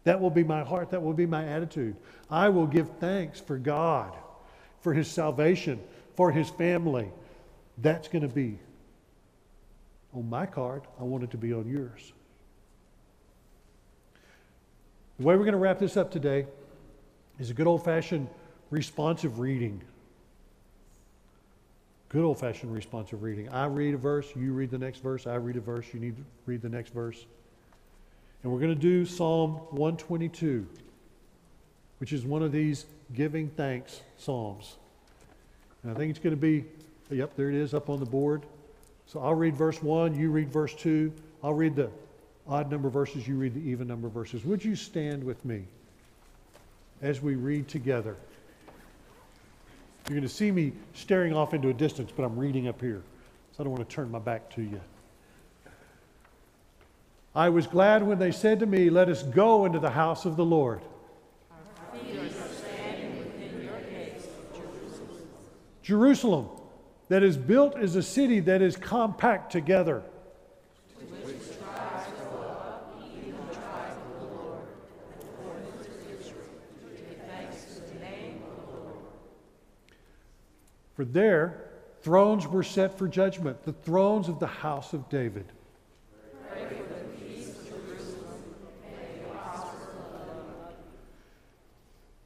That 0.05 0.21
will 0.21 0.31
be 0.31 0.45
my 0.45 0.65
heart. 0.65 0.91
That 0.91 1.03
will 1.03 1.13
be 1.13 1.27
my 1.27 1.45
attitude. 1.47 1.97
I 2.31 2.49
will 2.49 2.67
give 2.67 2.89
thanks 2.99 3.41
for 3.41 3.59
God, 3.59 4.17
for 4.81 4.95
His 4.95 5.09
salvation, 5.09 5.81
for 6.17 6.33
His 6.33 6.49
family. 6.51 7.11
That's 7.79 8.09
going 8.09 8.23
to 8.23 8.35
be 8.35 8.59
on 10.15 10.29
my 10.29 10.47
card. 10.47 10.83
I 10.99 11.05
want 11.05 11.25
it 11.25 11.31
to 11.33 11.37
be 11.37 11.53
on 11.53 11.69
yours. 11.69 12.13
The 15.19 15.25
way 15.25 15.35
we're 15.35 15.45
going 15.45 15.53
to 15.53 15.59
wrap 15.59 15.79
this 15.79 15.97
up 15.97 16.11
today 16.11 16.47
is 17.39 17.51
a 17.51 17.55
good 17.55 17.67
old 17.67 17.85
fashioned 17.85 18.29
responsive 18.71 19.39
reading. 19.39 19.83
Good 22.11 22.25
old 22.25 22.41
fashioned 22.41 22.73
responsive 22.73 23.23
reading. 23.23 23.51
I 23.51 23.67
read 23.67 23.93
a 23.93 23.99
verse, 23.99 24.27
you 24.35 24.55
read 24.55 24.71
the 24.71 24.79
next 24.79 25.03
verse, 25.03 25.27
I 25.27 25.35
read 25.35 25.57
a 25.57 25.61
verse, 25.61 25.85
you 25.93 26.01
need 26.01 26.17
to 26.17 26.25
read 26.47 26.63
the 26.63 26.69
next 26.69 26.95
verse. 26.95 27.27
And 28.43 28.51
we're 28.51 28.61
going 28.61 28.75
to 28.75 28.81
do 28.81 29.05
Psalm 29.05 29.57
122, 29.73 30.67
which 31.99 32.15
is 32.15 32.25
one 32.25 32.43
of 32.43 32.51
these 32.51 32.87
giving 33.13 33.51
thanks 33.51 34.01
psalms. 34.17 34.77
And 35.83 35.93
I 35.93 35.95
think 35.95 36.09
it's 36.09 36.19
going 36.19 36.35
to 36.35 36.41
be, 36.41 36.65
yep, 37.11 37.37
there 37.37 37.51
it 37.51 37.55
is 37.55 37.75
up 37.75 37.91
on 37.91 38.01
the 38.01 38.07
board. 38.07 38.43
So 39.07 39.21
I'll 39.21 39.35
read 39.35 39.55
verse 39.55 39.83
1, 39.83 40.19
you 40.19 40.31
read 40.31 40.51
verse 40.51 40.75
2. 40.75 41.13
I'll 41.45 41.53
read 41.53 41.77
the 41.77 41.91
odd 42.49 42.71
number 42.71 42.89
verses, 42.89 43.29
you 43.29 43.37
read 43.37 43.53
the 43.53 43.69
even 43.69 43.87
number 43.87 44.09
verses. 44.09 44.47
Would 44.47 44.65
you 44.65 44.77
stand 44.77 45.23
with 45.23 45.45
me 45.45 45.65
as 47.03 47.21
we 47.21 47.35
read 47.35 47.69
together? 47.69 48.17
You're 50.09 50.17
going 50.17 50.23
to 50.23 50.35
see 50.35 50.51
me 50.51 50.73
staring 50.95 51.35
off 51.35 51.53
into 51.53 51.69
a 51.69 51.75
distance, 51.75 52.11
but 52.17 52.23
I'm 52.23 52.39
reading 52.39 52.67
up 52.67 52.81
here. 52.81 53.03
So 53.53 53.61
I 53.61 53.65
don't 53.65 53.73
want 53.73 53.87
to 53.87 53.95
turn 53.95 54.11
my 54.11 54.19
back 54.19 54.49
to 54.55 54.63
you. 54.63 54.81
I 57.35 57.51
was 57.51 57.67
glad 57.67 58.03
when 58.03 58.19
they 58.19 58.33
said 58.33 58.61
to 58.61 58.67
me, 58.67 58.89
Let 58.89 59.11
us 59.11 59.23
go 59.23 59.67
into 59.67 59.79
the 59.79 59.91
house 59.91 60.25
of 60.25 60.37
the 60.37 60.45
Lord. 60.45 60.81
Jerusalem, 65.83 66.49
that 67.09 67.23
is 67.23 67.37
built 67.37 67.77
as 67.77 67.97
a 67.97 68.03
city 68.03 68.41
that 68.41 68.63
is 68.63 68.77
compact 68.77 69.53
together. 69.53 70.03
For 80.99 81.05
there, 81.05 81.71
thrones 82.03 82.45
were 82.45 82.65
set 82.65 82.99
for 82.99 83.07
judgment, 83.07 83.63
the 83.63 83.73
thrones 83.73 84.29
of 84.29 84.41
the 84.41 84.49
house 84.49 84.93
of 84.93 85.09
David. 85.09 85.45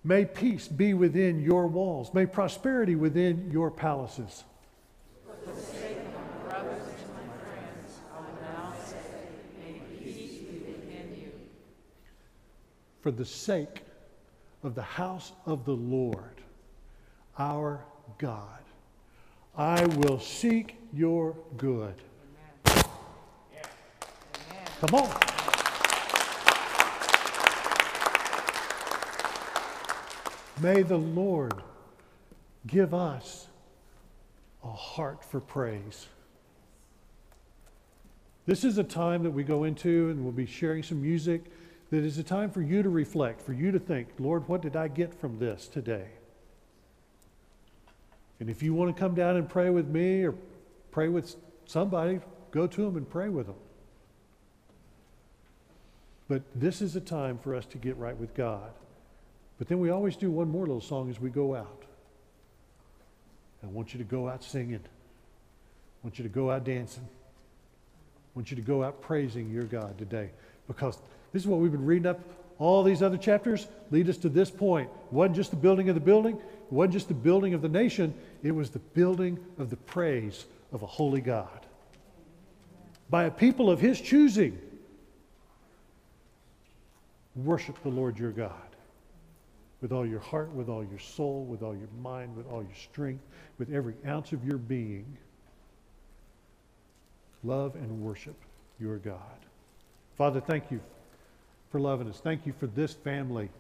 May 0.02 0.24
peace 0.24 0.68
be 0.68 0.94
within 0.94 1.42
your 1.42 1.66
walls. 1.66 2.14
May 2.14 2.24
prosperity 2.24 2.94
within 2.94 3.50
your 3.50 3.70
palaces. 3.70 4.44
Friends, 5.44 5.66
say, 5.66 5.98
within 10.66 11.14
you. 11.20 11.32
For 13.02 13.10
the 13.10 13.26
sake 13.26 13.82
of 14.62 14.74
the 14.74 14.80
house 14.80 15.32
of 15.44 15.66
the 15.66 15.76
Lord, 15.76 16.40
our 17.38 17.84
God. 18.16 18.61
I 19.55 19.84
will 19.84 20.18
seek 20.18 20.76
your 20.92 21.36
good. 21.59 21.94
Amen. 22.66 22.82
Come 24.80 24.94
on. 24.94 25.11
May 30.62 30.82
the 30.82 30.96
Lord 30.96 31.55
give 32.66 32.94
us 32.94 33.48
a 34.64 34.72
heart 34.72 35.24
for 35.24 35.40
praise. 35.40 36.07
This 38.46 38.64
is 38.64 38.78
a 38.78 38.84
time 38.84 39.22
that 39.24 39.30
we 39.30 39.44
go 39.44 39.64
into 39.64 40.09
and 40.11 40.22
we'll 40.22 40.32
be 40.32 40.46
sharing 40.46 40.82
some 40.82 41.03
music 41.03 41.44
that 41.90 42.05
is 42.05 42.16
a 42.16 42.22
time 42.22 42.50
for 42.50 42.62
you 42.62 42.82
to 42.82 42.88
reflect, 42.88 43.42
for 43.42 43.53
you 43.53 43.70
to 43.70 43.78
think, 43.78 44.09
Lord, 44.18 44.48
what 44.48 44.62
did 44.62 44.76
I 44.76 44.88
get 44.88 45.12
from 45.12 45.38
this 45.38 45.68
today? 45.68 46.07
And 48.43 48.51
if 48.51 48.61
you 48.61 48.74
want 48.74 48.93
to 48.93 49.01
come 49.01 49.14
down 49.14 49.36
and 49.36 49.49
pray 49.49 49.70
with 49.70 49.86
me 49.86 50.24
or 50.24 50.34
pray 50.90 51.07
with 51.07 51.36
somebody, 51.64 52.18
go 52.51 52.66
to 52.66 52.84
them 52.84 52.97
and 52.97 53.09
pray 53.09 53.28
with 53.28 53.47
them. 53.47 53.55
But 56.26 56.43
this 56.53 56.82
is 56.82 56.97
a 56.97 57.01
time 57.01 57.38
for 57.38 57.55
us 57.55 57.64
to 57.66 57.78
get 57.78 57.97
right 57.99 58.16
with 58.16 58.34
God. 58.34 58.72
But 59.61 59.68
then 59.68 59.78
we 59.78 59.90
always 59.90 60.16
do 60.16 60.28
one 60.28 60.49
more 60.49 60.66
little 60.66 60.80
song 60.80 61.09
as 61.09 61.20
we 61.20 61.30
go 61.30 61.55
out. 61.55 61.84
I 63.62 63.68
want 63.68 63.95
you 63.95 63.99
to 63.99 64.05
go 64.05 64.28
out 64.28 64.43
singing. 64.43 64.80
I 64.82 66.03
want 66.03 66.18
you 66.18 66.24
to 66.24 66.28
go 66.28 66.51
out 66.51 66.64
dancing. 66.64 67.05
I 67.05 68.30
want 68.34 68.51
you 68.51 68.57
to 68.57 68.62
go 68.62 68.82
out 68.82 69.03
praising 69.03 69.51
your 69.51 69.66
God 69.66 69.97
today. 69.99 70.30
Because 70.66 70.99
this 71.32 71.43
is 71.43 71.47
what 71.47 71.61
we've 71.61 71.70
been 71.70 71.86
reading 71.86 72.07
up. 72.07 72.18
All 72.59 72.82
these 72.82 73.03
other 73.03 73.18
chapters 73.18 73.68
lead 73.93 74.09
us 74.09 74.16
to 74.18 74.28
this 74.28 74.51
point. 74.51 74.90
It 75.07 75.12
wasn't 75.12 75.36
just 75.36 75.51
the 75.51 75.57
building 75.57 75.88
of 75.88 75.95
the 75.95 76.01
building, 76.01 76.40
it 76.72 76.74
wasn't 76.74 76.94
just 76.94 77.08
the 77.08 77.14
building 77.14 77.52
of 77.52 77.60
the 77.60 77.68
nation, 77.68 78.14
it 78.42 78.50
was 78.50 78.70
the 78.70 78.78
building 78.78 79.38
of 79.58 79.68
the 79.68 79.76
praise 79.76 80.46
of 80.72 80.82
a 80.82 80.86
holy 80.86 81.20
God. 81.20 81.66
By 83.10 83.24
a 83.24 83.30
people 83.30 83.70
of 83.70 83.78
his 83.78 84.00
choosing, 84.00 84.58
worship 87.36 87.82
the 87.82 87.90
Lord 87.90 88.18
your 88.18 88.30
God 88.30 88.54
with 89.82 89.92
all 89.92 90.06
your 90.06 90.20
heart, 90.20 90.50
with 90.52 90.70
all 90.70 90.82
your 90.82 90.98
soul, 90.98 91.44
with 91.44 91.62
all 91.62 91.76
your 91.76 91.90
mind, 92.00 92.34
with 92.34 92.46
all 92.50 92.62
your 92.62 92.74
strength, 92.74 93.22
with 93.58 93.70
every 93.70 93.94
ounce 94.06 94.32
of 94.32 94.42
your 94.42 94.56
being. 94.56 95.04
Love 97.44 97.74
and 97.74 98.00
worship 98.00 98.36
your 98.80 98.96
God. 98.96 99.20
Father, 100.16 100.40
thank 100.40 100.70
you 100.70 100.80
for 101.70 101.80
loving 101.80 102.08
us. 102.08 102.18
Thank 102.18 102.46
you 102.46 102.54
for 102.58 102.66
this 102.66 102.94
family 102.94 103.50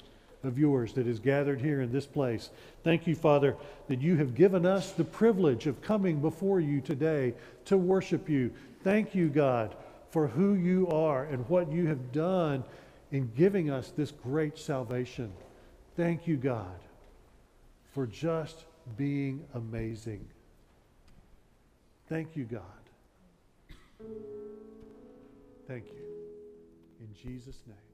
of 0.44 0.58
yours 0.58 0.92
that 0.94 1.06
is 1.06 1.18
gathered 1.18 1.60
here 1.60 1.80
in 1.80 1.92
this 1.92 2.06
place. 2.06 2.50
Thank 2.82 3.06
you, 3.06 3.14
Father, 3.14 3.56
that 3.88 4.00
you 4.00 4.16
have 4.16 4.34
given 4.34 4.66
us 4.66 4.92
the 4.92 5.04
privilege 5.04 5.66
of 5.66 5.82
coming 5.82 6.20
before 6.20 6.60
you 6.60 6.80
today 6.80 7.34
to 7.66 7.76
worship 7.76 8.28
you. 8.28 8.52
Thank 8.82 9.14
you, 9.14 9.28
God, 9.28 9.76
for 10.10 10.26
who 10.26 10.54
you 10.54 10.88
are 10.88 11.24
and 11.24 11.48
what 11.48 11.70
you 11.70 11.86
have 11.86 12.12
done 12.12 12.64
in 13.10 13.30
giving 13.36 13.70
us 13.70 13.92
this 13.96 14.10
great 14.10 14.58
salvation. 14.58 15.32
Thank 15.96 16.26
you, 16.26 16.36
God, 16.36 16.80
for 17.92 18.06
just 18.06 18.64
being 18.96 19.44
amazing. 19.54 20.26
Thank 22.08 22.36
you, 22.36 22.44
God. 22.44 22.62
Thank 25.68 25.84
you. 25.86 26.02
In 27.00 27.14
Jesus' 27.14 27.62
name. 27.66 27.91